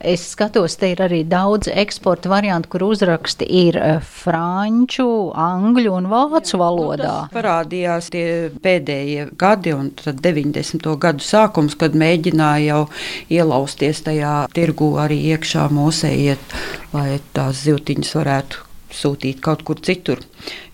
es 0.00 0.24
skatos, 0.32 0.78
te 0.80 0.90
ir 0.94 1.02
arī 1.04 1.20
daudz 1.28 1.68
eksporta 1.68 2.32
variantu, 2.32 2.70
kur 2.72 2.86
uzraksti 2.88 3.46
ir 3.46 3.76
eh, 3.78 4.00
franču, 4.22 5.06
angļu 5.38 5.92
un 5.98 6.08
vācu 6.10 6.58
valodā. 6.62 7.12
Nu, 7.28 7.34
parādījās 7.36 8.08
tie 8.14 8.26
pēdējie 8.64 9.28
gadi 9.38 9.76
un 9.76 9.92
tad 10.00 10.24
90. 10.24 10.88
gadu 11.04 11.22
sākums, 11.22 11.76
kad 11.78 11.94
mēģināja 11.94 12.64
jau 12.72 12.82
ielausties 13.28 14.02
tajā 14.08 14.34
tirgu 14.56 14.94
arī 15.04 15.20
iekšā 15.36 15.68
mūsējiet, 15.70 16.58
lai 16.96 17.20
tās 17.36 17.62
zivtiņas 17.68 18.16
varētu 18.18 18.68
sūtīt 18.92 19.40
kaut 19.44 19.62
kur 19.68 19.80
citur, 19.84 20.20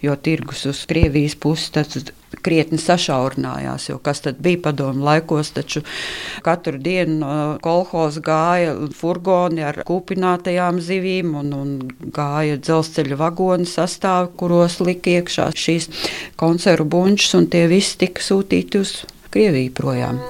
jo 0.03 0.15
tirgus 0.17 0.65
uz 0.71 0.85
Krievijas 0.91 1.37
puses 1.39 1.75
krietni 2.45 2.79
sašaurinājās. 2.81 3.89
Kas 4.05 4.23
tad 4.25 4.41
bija 4.45 4.61
padomu 4.69 5.05
laikos, 5.07 5.53
taču 5.57 5.83
katru 6.45 6.81
dienu 6.83 7.19
no 7.23 7.35
kolhoza 7.65 8.23
gāja 8.25 8.75
furgoni 8.95 9.65
ar 9.65 9.83
kūpinātajām 9.89 10.81
zivīm 10.85 11.35
un, 11.41 11.53
un 11.57 11.75
gāja 12.15 12.59
dzelzceļa 12.61 13.21
vagoni 13.21 13.69
sastāvi, 13.69 14.35
kuros 14.39 14.81
lika 14.85 15.19
iekšā 15.19 15.51
šīs 15.57 15.91
konservu 16.41 16.89
bunčas, 16.97 17.35
un 17.39 17.49
tie 17.53 17.67
visi 17.71 17.99
tika 18.05 18.25
sūtīti 18.25 18.83
uz 18.85 18.99
Krieviju 19.29 19.75
projām. 19.77 20.21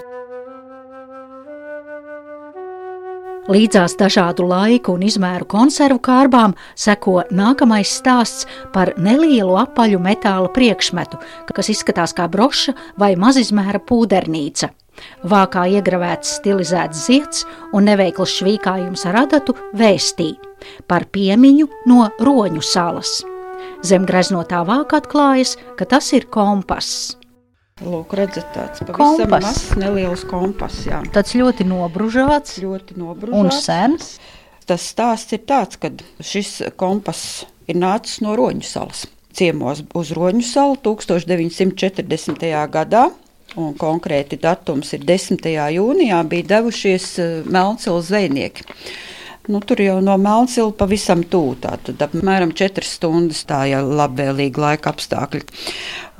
Līdzās 3.49 3.95
dažādu 3.97 4.45
laiku 4.45 4.93
un 4.99 5.07
izmēru 5.07 5.47
konservu 5.49 6.03
kārbām 6.05 6.53
seko 6.77 7.23
nākamais 7.33 7.89
stāsts 7.97 8.45
par 8.75 8.91
nelielu 9.01 9.55
apaļu 9.57 10.01
metāla 10.05 10.51
priekšmetu, 10.53 11.17
kas 11.57 11.71
izskatās 11.73 12.13
kā 12.13 12.27
broša 12.29 12.75
vai 13.01 13.15
mazizmēra 13.17 13.81
pūdernīca. 13.89 14.69
Vākā 15.33 15.65
iegravēts 15.79 16.35
stilizēts 16.43 17.07
zieds 17.07 17.47
un 17.73 17.89
neveikls 17.89 18.37
švīkājums 18.37 19.07
ar 19.09 19.23
adatu 19.23 19.57
vēstī 19.73 20.35
par 20.85 21.09
piemiņu 21.09 21.71
no 21.89 22.11
roņu 22.21 22.61
salas. 22.61 23.23
Zem 23.81 24.05
greznotā 24.05 24.61
vāka 24.69 25.01
atklājas, 25.01 25.57
ka 25.79 25.89
tas 25.89 26.13
ir 26.13 26.29
kompass. 26.29 27.18
Lūk, 27.79 28.15
redzat, 28.19 28.49
tāds 28.55 28.83
pavisam 28.83 29.31
mazs, 29.31 29.69
neliels 29.79 30.25
kompass. 30.27 30.83
Jā. 30.89 30.99
Tāds 31.15 31.37
ļoti 31.39 31.67
nobružāts, 31.69 32.59
ļoti 32.63 32.99
nobružāts 32.99 33.39
un 33.39 33.53
sens. 33.55 34.17
Tas 34.69 34.85
stāsts 34.93 35.33
ir 35.33 35.45
tāds, 35.49 35.79
ka 35.81 35.93
šis 36.21 36.75
kompass 36.77 37.47
ir 37.71 37.79
nācis 37.79 38.19
no 38.25 38.35
Roņu 38.37 38.67
salas. 38.67 39.07
Ciemos 39.39 39.85
uz 39.97 40.11
Roņu 40.17 40.43
salu 40.45 40.75
1940. 40.83 42.49
gadā, 42.75 43.05
un 43.57 43.77
konkrēti 43.79 44.41
datums 44.43 44.91
ir 44.97 45.07
10. 45.09 45.47
jūnijā, 45.79 46.19
bija 46.29 46.49
devušies 46.57 47.07
eh, 47.23 47.31
Melncila 47.47 48.03
zvejnieki. 48.05 48.67
Nu, 49.49 49.63
tur 49.65 49.81
jau 49.81 49.97
no 50.05 50.13
Melncila 50.21 50.75
pavisam 50.77 51.23
tuvu. 51.25 51.55
Tad 51.63 51.89
apmēram 52.05 52.51
4 52.53 52.85
stundas 52.85 53.47
tā 53.49 53.63
jau 53.71 53.81
labvēlīgi 53.97 54.61
laika 54.61 54.93
apstākļi. 54.93 55.41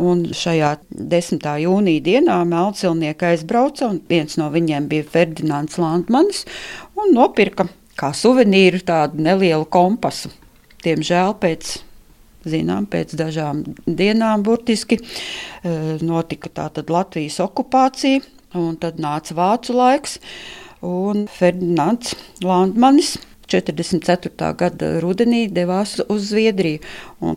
Un 0.01 0.23
šajā 0.33 0.71
10. 0.89 1.45
jūnija 1.61 2.05
dienā 2.07 2.39
Melncilnieki 2.49 3.27
aizbrauca, 3.29 3.91
un 3.91 3.99
viens 4.09 4.39
no 4.41 4.49
viņiem 4.55 4.87
bija 4.89 5.05
Ferdinands 5.13 5.77
Landmanis, 5.77 6.47
un 6.97 7.13
nopirka 7.13 7.67
kā 8.01 8.15
suvenīru 8.17 8.81
tādu 8.89 9.21
nelielu 9.27 9.67
kompasu. 9.69 10.33
Diemžēl 10.87 11.35
pēc 11.43 11.75
zinām, 12.49 12.87
pēc 12.89 13.13
dažām 13.19 13.61
dienām 13.85 14.45
burtiski 14.47 15.03
eh, 15.03 15.99
notika 16.01 16.71
Latvijas 16.89 17.43
okupācija, 17.45 18.25
un 18.57 18.79
tad 18.81 19.03
nāca 19.03 19.37
vācu 19.37 19.77
laiks 19.77 20.17
un 20.85 21.27
Ferdinands 21.33 22.15
Landmanis. 22.45 23.17
44. 23.49 24.53
gada 24.61 24.89
rudenī 25.01 25.47
devās 25.49 25.95
uz 26.13 26.27
Zviedriju. 26.29 26.83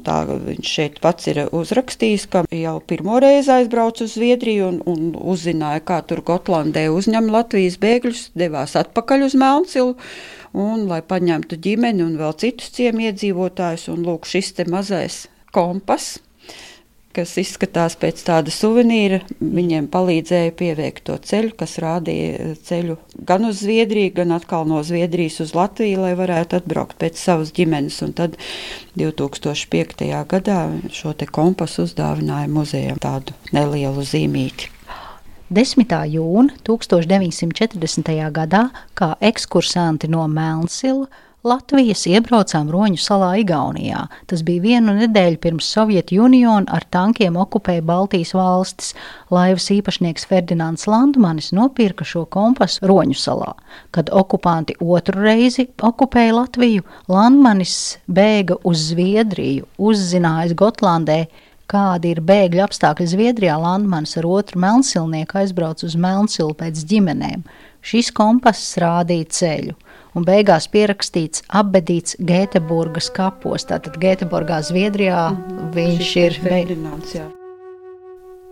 Tā 0.03 0.17
viņš 0.27 0.71
šeit 0.75 0.97
pats 1.03 1.29
ir 1.31 1.45
uzrakstījis, 1.55 2.25
ka 2.31 2.43
jau 2.51 2.75
pirmo 2.83 3.19
reizi 3.23 3.53
aizbrauca 3.55 4.03
uz 4.03 4.17
Zviedriju 4.17 4.67
un, 4.67 4.81
un 4.91 5.13
uzzināja, 5.15 5.83
kā 5.87 6.01
tur 6.07 6.19
Gotlandē 6.27 6.89
uzņem 6.91 7.31
Latvijas 7.31 7.79
bēgļus, 7.81 8.25
devās 8.35 8.75
atpakaļ 8.79 9.27
uz 9.29 9.37
Melncilu. 9.39 9.95
Un, 10.51 10.83
lai 10.91 10.99
paņemtu 10.99 11.55
ģimeni 11.63 12.03
un 12.03 12.17
vēl 12.19 12.35
citus 12.43 12.73
ciemiedzīvotājus, 12.75 13.87
un 13.93 14.03
lūk, 14.03 14.27
šis 14.27 14.51
te 14.57 14.67
mazais 14.67 15.23
kompass, 15.55 16.19
kas 17.15 17.33
izskatās 17.41 17.95
pēc 17.99 18.21
tāda 18.27 18.53
suvenīra, 18.53 19.21
viņiem 19.39 19.87
palīdzēja 19.91 20.55
pieveikt 20.59 21.05
to 21.09 21.17
ceļu, 21.17 21.53
kas 21.59 21.77
rādīja 21.83 22.55
ceļu 22.67 22.97
gan 23.27 23.47
uz 23.49 23.61
Zviedriju, 23.63 24.13
gan 24.21 24.35
atkal 24.35 24.67
no 24.69 24.81
Zviedrijas 24.85 25.41
uz 25.45 25.55
Latviju, 25.57 26.01
lai 26.05 26.13
varētu 26.19 26.61
atbraukt 26.61 26.97
pēc 27.01 27.19
savas 27.21 27.53
ģimenes. 27.55 28.01
Un 28.05 28.13
tad 28.17 28.37
2005. 28.99 30.05
gadā 30.31 30.59
šo 30.91 31.15
kompasu 31.31 31.85
uzdāvināja 31.87 32.51
muzejam 32.51 33.01
tādu 33.01 33.35
nelielu 33.55 34.05
zīmīti. 34.05 34.71
10. 35.51 35.83
jūna 36.07 36.55
1940. 36.63 38.11
gadā 38.31 38.61
kā 38.95 39.09
ekskursanti 39.19 40.07
no 40.07 40.23
Melnsila 40.31 41.09
Latvijas 41.41 42.03
iebraucām 42.05 42.67
Roņu 42.69 42.99
salā 43.01 43.31
Igaunijā. 43.41 44.03
Tas 44.29 44.43
bija 44.45 44.61
vienu 44.61 44.93
nedēļu 44.93 45.39
pirms 45.41 45.71
Sovietu 45.73 46.19
Uniona 46.21 46.69
ar 46.69 46.85
tankiem 46.93 47.39
okupēja 47.41 47.81
Baltijas 47.81 48.35
valstis. 48.37 48.91
Laivas 49.33 49.65
īpašnieks 49.73 50.27
Ferdinands 50.29 50.85
Landmanis 50.85 51.49
nopirka 51.57 52.05
šo 52.05 52.27
kompasu 52.29 52.85
Roņu 52.85 53.17
salā. 53.17 53.55
Kad 53.89 54.13
okupanti 54.13 54.77
otru 54.85 55.25
reizi 55.25 55.65
okupēja 55.81 56.37
Latviju, 56.37 56.85
Landmanis 57.09 57.75
bēga 58.05 58.61
uz 58.61 58.91
Zviedriju, 58.91 59.65
uzzinājis 59.81 60.53
Gotlandē, 60.61 61.23
kādi 61.65 62.13
ir 62.13 62.21
bēgļu 62.21 62.67
apstākļi 62.69 63.13
Zviedrijā, 63.15 63.57
Landmanis 63.57 64.13
ar 64.21 64.29
otru 64.29 64.61
melnsilnieku 64.61 65.41
aizbrauca 65.41 65.89
uz 65.89 65.97
Melnsilu 65.97 66.53
pēc 66.61 66.85
ģimenēm. 66.85 67.47
Šis 67.81 68.13
kompass 68.13 68.75
rādīja 68.77 69.33
ceļu 69.41 69.81
un 70.15 70.25
beigās 70.27 70.67
pierakstīts 70.71 71.45
apbedīts 71.47 72.17
Gēteburgas 72.19 73.11
kapos. 73.15 73.67
Tātad 73.69 73.99
Gēteburgā, 74.01 74.61
Zviedrijā 74.65 75.29
mm, 75.31 75.69
viņš 75.75 76.15
ir 76.25 76.41
veidināts. 76.45 77.15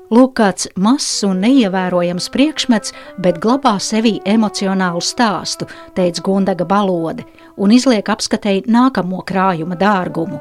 Lūk, 0.10 0.32
kāds 0.40 0.66
mazs 0.74 1.22
un 1.28 1.44
neievērojams 1.44 2.32
priekšmets, 2.34 2.96
bet 3.22 3.38
glabā 3.44 3.76
sevī 3.78 4.16
emocionālu 4.26 5.04
stāstu, 5.06 5.68
teica 5.94 6.24
Gundaga 6.26 6.66
balode, 6.66 7.28
un 7.60 7.74
izliek 7.76 8.08
apskatēji 8.10 8.66
nākamo 8.72 9.22
krājuma 9.28 9.78
dārgumu. 9.80 10.40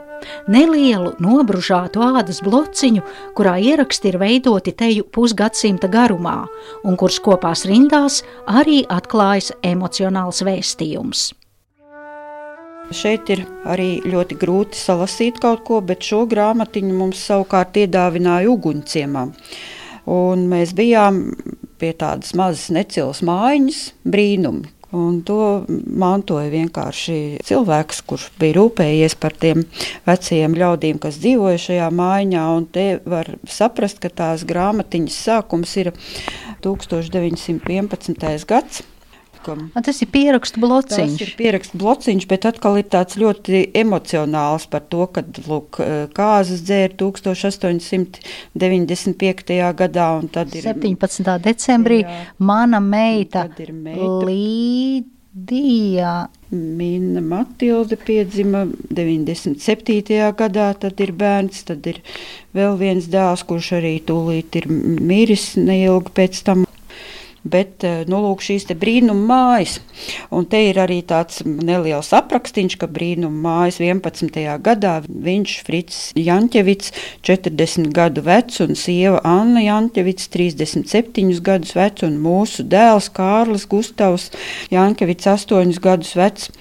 Nelielu, 0.50 1.12
nobružātu 1.22 2.02
ādas 2.07 2.40
blociņu, 2.46 3.02
kurā 3.38 3.57
ieraksti 3.62 4.12
ir 4.12 4.20
veidoti 4.22 4.74
teju 4.78 5.07
pusgadsimta 5.14 5.90
garumā, 5.90 6.40
un 6.87 6.98
kurš 6.98 7.20
kopās 7.26 7.66
rindās 7.68 8.22
arī 8.46 8.81
atklājas 8.88 9.52
emocionāls 9.66 10.42
vēstījums. 10.46 11.28
Šeit 12.88 13.28
ir 13.28 13.42
arī 13.68 13.98
ļoti 14.09 14.38
grūti 14.40 14.78
salasīt 14.81 15.42
kaut 15.42 15.61
ko, 15.66 15.83
bet 15.85 16.07
šo 16.09 16.22
grāmatiņu 16.31 16.94
mums 16.96 17.20
savukārt 17.28 17.76
iedāvināja 17.83 18.48
uguņciemā. 18.48 19.24
Un 20.09 20.46
mēs 20.48 20.72
bijām 20.72 21.20
pie 21.78 21.92
tādas 21.92 22.33
mazas 22.38 22.70
necilas 22.72 23.20
mājiņas 23.20 23.83
brīnumi. 24.09 24.78
Un 24.96 25.18
to 25.20 25.66
mantoja 25.68 26.48
vienkārši 26.48 27.42
cilvēks, 27.44 28.01
kurš 28.09 28.31
bija 28.40 28.57
rūpējies 28.57 29.18
par 29.20 29.35
tiem 29.37 29.66
vecajiem 30.09 30.55
ļaudīm, 30.57 31.01
kas 31.03 31.18
dzīvoja 31.20 31.61
šajā 31.61 31.88
mājā. 31.92 32.44
Te 32.72 32.87
var 33.05 33.35
saprast, 33.44 34.01
ka 34.01 34.09
tās 34.09 34.46
grāmatiņas 34.48 35.18
sākums 35.29 35.77
ir 35.83 35.92
1911. 36.64 38.48
gads. 38.48 38.81
A, 39.74 39.81
tas 39.85 40.03
ir 40.03 40.09
pierakstu 40.12 40.61
blociņš. 40.62 41.18
Tas 41.18 41.22
ir 41.24 41.31
pierakstu 41.38 41.79
blociņš, 41.81 42.24
bet 42.31 42.42
atkal 42.51 42.74
ir 42.81 42.87
tāds 42.92 43.14
ļoti 43.20 43.55
emocionāls 43.79 44.64
par 44.70 44.83
to, 44.92 45.03
ka 45.12 45.20
lūk, 45.46 45.70
kāzas 46.16 46.61
dzēra 46.66 46.94
1895. 47.01 49.74
gadā. 49.83 50.09
Un 50.18 50.27
tad 50.33 50.48
ir 50.59 50.64
17. 50.66 51.42
decembrī 51.44 51.98
jā, 52.03 52.09
mana 52.38 52.81
meita, 52.83 53.42
meita 53.70 54.09
Līdija. 55.38 56.29
Mina 56.51 57.20
Matilde 57.20 57.98
piedzima 58.01 58.62
97. 58.88 60.16
gadā, 60.38 60.70
tad 60.81 61.01
ir 61.05 61.12
bērns, 61.12 61.61
tad 61.68 61.85
ir 61.90 62.01
vēl 62.57 62.79
viens 62.81 63.05
dēls, 63.12 63.44
kurš 63.44 63.74
arī 63.77 63.98
tūlīt 64.09 64.57
ir 64.62 64.70
miris 64.72 65.51
neilgi 65.61 66.14
pēc 66.16 66.40
tam 66.46 66.64
bet 67.50 67.84
eh, 67.87 68.02
nu, 68.08 68.20
lūk, 68.24 68.42
šīs 68.44 68.68
brīnuma 68.78 69.24
mājas. 69.28 69.78
Un 70.34 70.46
te 70.50 70.61
ir 70.68 70.78
arī 70.82 71.00
tāds 71.06 71.42
neliels 71.46 72.12
aprakstīns, 72.16 72.76
ka 72.78 72.88
brīnuma 72.90 73.42
mājas 73.46 73.80
11. 73.82 74.38
gadā 74.64 74.98
viņš 75.08 75.56
Frits 75.66 76.00
Janķevits, 76.18 76.92
40 77.26 77.90
gadu 77.96 78.24
vecs, 78.26 78.61
un 78.64 78.78
sieva 78.78 79.22
Anna 79.26 79.64
Janķevits, 79.64 80.30
37 80.34 81.42
gadus 81.44 81.74
vecs, 81.78 82.06
un 82.06 82.20
mūsu 82.22 82.66
dēls 82.68 83.11
Kārlis 83.16 83.66
Gustavs 83.70 84.30
Janķevits, 84.74 85.28
8 85.34 85.82
gadus 85.82 86.14
vecs 86.18 86.52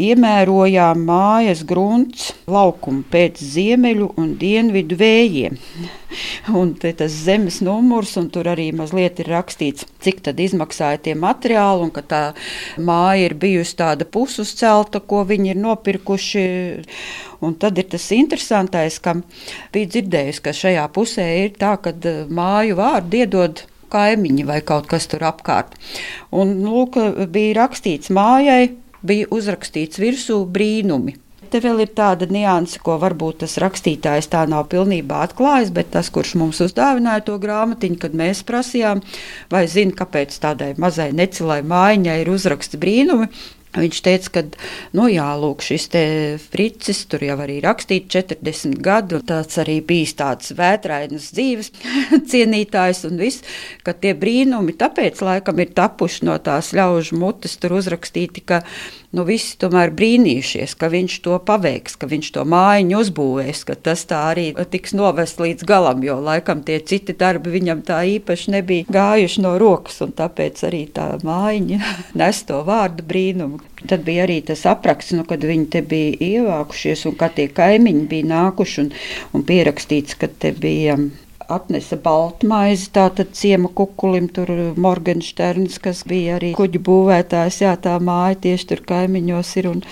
iemērojām 0.00 1.02
mājas 1.08 1.62
grunts 1.66 2.30
laukumu 2.50 3.04
pēc 3.10 3.40
ziemeļu 3.40 4.12
un 4.20 4.34
dienvidu 4.40 4.98
vējiem. 5.00 5.58
Un 6.60 6.70
tas 6.78 7.12
zemes 7.12 7.58
numurs, 7.66 8.14
un 8.16 8.28
tur 8.32 8.46
arī 8.48 8.68
mazliet 8.72 9.18
ir 9.20 9.28
rakstīts, 9.34 9.84
cik 10.00 10.22
tad 10.24 10.38
izmaksāja 10.40 11.00
tie 11.02 11.16
materiāli, 11.18 11.88
un 11.88 11.92
ka 11.92 12.00
tā 12.06 12.22
māja 12.78 13.26
ir 13.26 13.34
bijusi 13.36 13.76
tāda 13.80 14.06
pusuzcelta, 14.08 15.02
ko 15.02 15.24
viņi 15.28 15.52
ir 15.52 15.60
nopirkuši. 15.60 16.46
Un 17.44 17.58
tad 17.60 17.82
ir 17.82 17.90
tas 17.92 18.06
interesantais, 18.16 19.00
ka 19.02 19.18
bija 19.74 19.92
dzirdējusi, 19.92 20.44
ka 20.46 20.56
šajā 20.56 20.86
pusē 20.94 21.26
ir 21.42 21.56
tā, 21.60 21.74
ka 21.82 21.92
eh, 21.92 22.22
māju 22.30 22.78
vārdu 22.78 23.20
iedod 23.20 23.66
kaimiņi 23.92 24.46
vai 24.46 24.60
kaut 24.66 24.88
kas 24.90 25.08
tur 25.10 25.24
apkārt. 25.28 25.76
Un, 26.34 26.56
lūk, 26.64 26.98
bija 27.32 27.60
rakstīts 27.62 28.12
mājai, 28.14 28.70
bija 29.02 29.28
uzrakstīts 29.34 30.00
virsū 30.00 30.42
brīnumi. 30.48 31.16
Te 31.50 31.60
vēl 31.62 31.84
ir 31.84 31.92
tāda 31.94 32.26
nianse, 32.26 32.80
ko 32.82 32.96
varbūt 32.98 33.44
tas 33.44 33.54
rakstītājs 33.62 34.26
tā 34.32 34.42
nav 34.50 34.66
pilnībā 34.72 35.20
atklājis, 35.28 35.70
bet 35.74 35.92
tas, 35.94 36.10
kurš 36.10 36.34
mums 36.40 36.62
uzdāvināja 36.64 37.22
to 37.28 37.36
grāmatiņu, 37.42 38.00
kad 38.02 38.16
mēs 38.18 38.42
prasījām, 38.46 39.02
vai 39.52 39.62
zina, 39.70 39.94
kāpēc 39.94 40.34
tādai 40.42 40.72
mazai 40.82 41.12
necilai 41.14 41.60
mājiņai 41.62 42.16
ir 42.24 42.32
uzraksts 42.32 42.80
brīnumi, 42.82 43.30
Viņš 43.76 44.00
teica, 44.06 44.32
ka, 44.32 44.42
nu, 44.96 45.06
jā, 45.12 45.26
lūk, 45.40 45.64
šis 45.64 45.88
te 45.92 46.02
fricis 46.40 47.02
tur 47.10 47.24
jau 47.26 47.36
arī 47.44 47.58
rakstīja 47.64 48.06
40 48.16 48.78
gadu. 48.84 49.20
Tāds 49.26 49.60
arī 49.62 49.78
bijis 49.84 50.16
tāds 50.18 50.54
vētrainas 50.56 51.30
dzīves 51.36 51.72
cienītājs 52.32 53.04
un 53.10 53.20
viss, 53.20 53.44
ka 53.86 53.94
tie 53.96 54.14
brīnumi 54.16 54.76
tāpēc 54.80 55.22
laikam 55.24 55.60
ir 55.62 55.74
tapuši 55.76 56.28
no 56.28 56.38
tās 56.42 56.72
ļaužu 56.76 57.20
mutes 57.20 57.58
tur 57.60 57.76
uzrakstīti, 57.80 58.44
ka 58.48 58.62
nu, 59.16 59.24
visi 59.28 59.56
tomēr 59.60 59.92
brīnījušies, 59.96 60.76
ka 60.78 60.90
viņš 60.92 61.16
to 61.24 61.38
paveiks, 61.48 61.96
ka 61.96 62.08
viņš 62.10 62.30
to 62.36 62.44
mājiņu 62.48 63.00
uzbūvēs, 63.00 63.62
ka 63.68 63.76
tas 63.88 64.04
tā 64.08 64.20
arī 64.32 64.46
tiks 64.72 64.94
novest 64.96 65.40
līdz 65.42 65.66
galam, 65.68 66.04
jo 66.04 66.18
laikam 66.22 66.62
tie 66.66 66.78
citi 66.84 67.16
darbi 67.16 67.54
viņam 67.56 67.82
tā 67.86 68.02
īpaši 68.16 68.56
nebija 68.58 68.88
gājuši 68.92 69.44
no 69.46 69.56
rokas, 69.62 70.00
un 70.04 70.12
tāpēc 70.16 70.62
arī 70.68 70.84
tā 70.92 71.08
mājiņa 71.24 71.80
nes 72.20 72.42
to 72.48 72.62
vārdu 72.66 73.06
brīnumu. 73.08 73.62
Tad 73.86 74.02
bija 74.06 74.24
arī 74.24 74.40
tas 74.44 74.64
apraksts, 74.68 75.14
nu, 75.16 75.26
kad 75.28 75.44
viņi 75.44 75.68
te 75.72 75.82
bija 75.86 76.16
ievākušies, 76.30 77.06
un 77.10 77.16
kā 77.20 77.30
tie 77.32 77.48
kaimiņi 77.52 78.08
bija 78.10 78.32
nākuši 78.32 78.82
un, 78.82 78.90
un 79.36 79.46
pierakstīts, 79.46 80.16
ka 80.18 80.28
te 80.28 80.52
bija 80.56 80.96
atnesa 81.52 81.96
baltmaizi, 82.02 82.88
tātad 82.94 83.32
ciema 83.36 83.70
kukulim, 83.74 84.28
tur 84.32 84.50
Morgensterns, 84.80 85.78
kas 85.82 86.02
bija 86.08 86.36
arī 86.40 86.52
kuģu 86.58 86.80
būvētājs, 86.86 87.60
jā, 87.62 87.74
tā 87.82 87.96
māja 88.02 88.38
tieši 88.46 88.68
tur 88.72 88.82
kaimiņos 88.88 89.52
ir, 89.60 89.68
un 89.70 89.82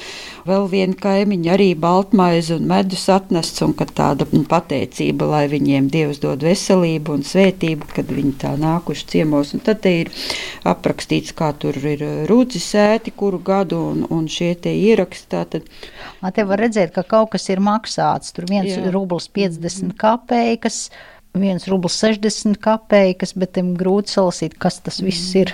vēl 0.49 0.67
viena 0.73 0.99
kaimiņa 0.99 1.53
arī 1.55 1.69
baltmaizi 1.79 2.57
un 2.57 2.67
medus 2.71 3.07
atnests, 3.13 3.63
un 3.65 3.75
kad 3.79 3.95
tāda 3.97 4.27
pateicība, 4.51 5.29
lai 5.31 5.45
viņiem 5.53 5.89
Dievs 5.93 6.21
dod 6.23 6.43
veselību 6.45 7.19
un 7.19 7.25
svētību, 7.27 7.89
kad 7.95 8.11
viņi 8.11 8.35
tā 8.43 8.55
nākuši 8.61 9.09
ciemos, 9.15 9.55
un 9.55 9.63
tad 9.65 9.85
te 9.87 9.95
ir 10.03 10.13
aprakstīts, 10.69 11.35
kā 11.39 11.53
tur 11.59 11.79
ir 11.79 12.03
rūdzi 12.31 12.63
sēti, 12.63 13.15
kuru 13.15 13.41
gadu, 13.45 13.81
un, 13.95 14.05
un 14.11 14.29
šie 14.31 14.53
tie 14.59 14.75
ieraksti, 14.91 15.31
tātad. 15.35 15.71
Te 16.35 16.47
var 16.49 16.65
redzēt, 16.67 16.93
ka 16.95 17.07
kaut 17.07 17.35
kas 17.35 17.49
ir 17.53 17.63
maksāts, 17.65 18.35
tur 18.35 18.49
viens 18.51 18.73
jā. 18.75 18.85
rubls 18.93 19.31
50 19.33 19.95
kapeikas, 20.01 20.89
viens 21.35 21.67
rublis 21.69 21.97
60 21.99 22.59
kapeikas, 22.63 23.35
bet 23.39 23.55
tam 23.59 23.73
grūti 23.79 24.15
salasīt, 24.15 24.55
kas 24.61 24.79
tas 24.87 25.01
viss 25.03 25.35
ir. 25.39 25.51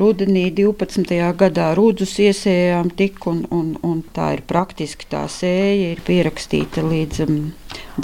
Rudenī 0.00 0.50
12. 0.52 1.16
gadā 1.40 1.70
rūdzus 1.76 2.18
iesējām 2.26 2.92
tik, 2.98 3.24
un, 3.30 3.44
un, 3.54 3.72
un 3.82 4.02
tā 4.14 4.34
ir 4.36 4.44
praktiski 4.48 5.08
tā 5.10 5.24
sēja 5.30 5.94
ir 5.94 6.04
pierakstīta 6.04 6.84
līdz 6.84 7.24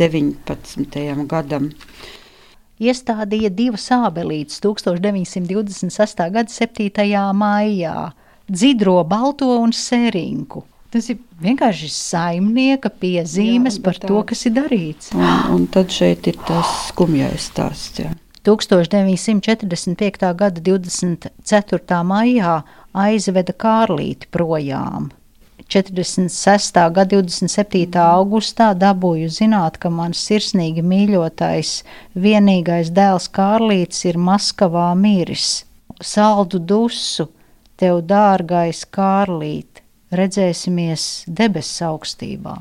19. 0.00 1.04
Um, 1.04 1.26
gadam. 1.28 1.70
Iestādīja 2.80 3.50
divas 3.52 3.84
ābelītes 3.92 4.62
1926. 4.64 6.24
gada 6.32 6.48
7. 6.48 6.88
maijā- 7.36 7.96
dzidro 8.56 9.02
balto 9.04 9.52
un 9.60 9.76
sērinku. 9.76 10.64
Tas 10.90 11.06
ir 11.12 11.20
vienkārši 11.38 11.88
saimnieka 11.94 12.90
piezīmes 12.90 13.76
jā, 13.78 13.82
par 13.84 14.00
tā. 14.00 14.08
to, 14.10 14.22
kas 14.26 14.42
ir 14.48 14.56
darīts. 14.56 15.12
Un, 15.14 15.28
un 15.54 15.68
tad 15.70 15.92
šeit 15.94 16.26
ir 16.26 16.40
tas 16.48 16.72
skumjais 16.88 17.46
stāsts. 17.52 18.02
Jā. 18.02 18.10
1945. 18.48 20.34
gada 20.34 20.60
24. 20.64 22.02
maijā 22.08 22.60
aizveda 22.96 23.52
Kārlīti 23.52 24.30
projām. 24.32 25.10
46. 25.70 26.80
gada 26.90 27.20
27. 27.22 28.00
augustā 28.02 28.72
dabūju 28.74 29.28
zināt, 29.30 29.76
ka 29.78 29.90
mans 29.94 30.18
sirsnīgi 30.26 30.82
mīļotais, 30.82 31.74
vienīgais 32.18 32.90
dēls 32.96 33.28
Kārlīts 33.30 34.02
ir 34.10 34.18
Maskavā 34.18 34.88
miris. 34.98 35.62
Saldu 36.02 36.58
dusu, 36.58 37.28
tev 37.78 38.00
dārgais 38.08 38.82
Kārlīt, 38.90 39.84
redzēsimies 40.14 41.24
debesu 41.26 41.86
augstībā. 41.90 42.58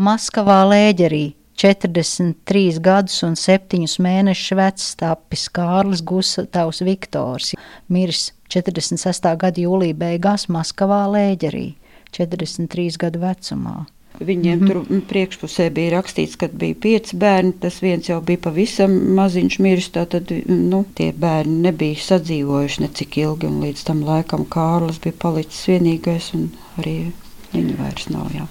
Maskavā 0.00 0.64
lēģerī 0.72 1.24
43 1.60 2.80
gadus 2.82 3.20
un 3.22 3.36
7 3.38 3.86
mēnešus 4.02 4.56
vecs 4.58 4.88
tapis 4.98 5.46
Kārlis 5.54 6.02
Gustavs 6.02 6.82
Viktors, 6.82 7.52
miris 7.86 8.32
46. 8.50 9.30
gada 9.38 9.62
jūlija 9.62 9.94
beigās 9.94 10.48
Maskavā 10.50 11.04
lēģerī, 11.14 11.68
43 12.16 12.98
gadu 13.06 13.22
vecumā. 13.22 13.76
Viņiem 14.20 14.58
mm 14.60 14.66
-hmm. 14.68 14.86
tur 14.86 15.00
priekšpusē 15.10 15.70
bija 15.74 15.90
rakstīts, 15.96 16.36
ka 16.38 16.48
bija 16.48 16.74
pieci 16.80 17.16
bērni. 17.16 17.52
Tas 17.60 17.80
viens 17.82 18.08
jau 18.08 18.20
bija 18.20 18.38
pavisam 18.38 18.92
maziņš 19.16 19.58
miris. 19.58 19.88
Tad 19.88 20.30
nu, 20.46 20.84
tie 20.94 21.12
bērni 21.12 21.56
nebija 21.66 21.98
sadzīvojuši 21.98 22.82
necik 22.82 23.16
ilgi. 23.18 23.46
Līdz 23.46 23.84
tam 23.84 24.04
laikam 24.06 24.44
Kārlis 24.44 25.00
bija 25.02 25.18
palicis 25.18 25.66
vienīgais, 25.68 26.34
un 26.34 26.50
arī 26.78 27.10
viņa 27.52 27.74
vairs 27.78 28.08
nav. 28.08 28.30
Jā. 28.34 28.46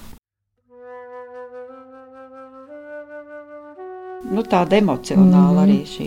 Nu, 4.33 4.43
tāda 4.43 4.77
emocionāla 4.79 5.61
mm, 5.61 5.63
arī 5.63 5.79
šī 5.87 6.05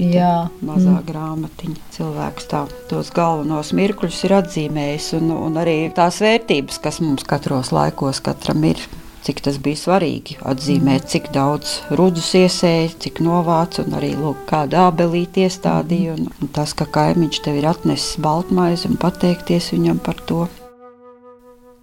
mazā 0.65 0.93
mm. 0.99 1.03
grāmatiņa. 1.07 1.77
Cilvēks 1.97 2.49
tā, 2.51 2.67
tos 2.91 3.11
galvenos 3.15 3.73
mirkļus 3.73 4.25
ir 4.25 4.37
atzīmējis, 4.41 5.11
un, 5.21 5.33
un 5.49 5.57
arī 5.61 5.91
tās 5.97 6.21
vērtības, 6.21 6.79
kas 6.79 7.01
mums 7.01 7.25
katros 7.25 7.73
laikos 7.77 8.21
katram 8.21 8.65
ir 8.65 8.81
cik 9.27 9.43
tas 9.47 9.59
bija 9.63 9.81
svarīgi 9.81 10.39
atzīmēt, 10.47 11.05
mm. 11.05 11.11
cik 11.13 11.31
daudz 11.35 11.79
rudus 11.99 12.33
iesēja, 12.39 12.93
cik 13.03 13.23
novāca 13.27 13.83
un 13.85 13.97
arī 13.99 14.13
lūk, 14.19 14.45
kādu 14.51 14.79
ābelīti 14.87 15.47
iestādīja. 15.47 16.15
Un, 16.19 16.31
un 16.43 16.53
tas, 16.57 16.77
ka 16.77 16.89
kaimiņš 16.99 17.43
tev 17.47 17.59
ir 17.61 17.71
atnesis 17.73 18.21
baltmaizi 18.23 18.91
un 18.91 19.01
pateikties 19.03 19.73
viņam 19.75 20.03
par 20.07 20.23
to. 20.31 20.47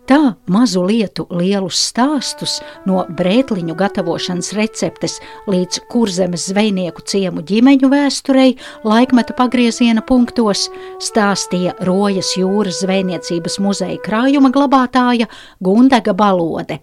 Tā 0.03 0.33
mazu 0.51 0.81
lietu 0.83 1.23
lielus 1.31 1.79
stāstus 1.87 2.57
no 2.83 3.05
brētliņu 3.15 3.75
gatavošanas 3.79 4.51
receptes 4.57 5.15
līdz 5.47 5.79
kurzemes 5.91 6.49
zvejnieku 6.51 7.05
ciemu 7.07 7.43
ģimeņu 7.47 7.87
vēsturei 7.93 8.49
laikmeta 8.83 9.35
pagrieziena 9.37 10.03
punktos 10.03 10.65
stāstīja 11.03 11.77
Rojas 11.87 12.33
jūras 12.35 12.81
zvejniecības 12.83 13.57
muzeja 13.63 14.01
krājuma 14.03 14.51
glabātāja 14.51 15.29
Gundega 15.63 16.11
Balode. 16.11 16.81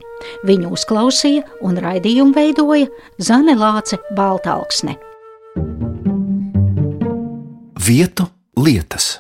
Viņu 0.48 0.72
uzklausīja 0.78 1.44
un 1.61 1.76
raidījumu 1.76 2.33
veidoja 2.37 2.88
Zane 3.20 3.52
Lāce 3.61 4.00
Baltalksne. 4.16 4.96
Vietu 7.85 8.30
lietas. 8.56 9.18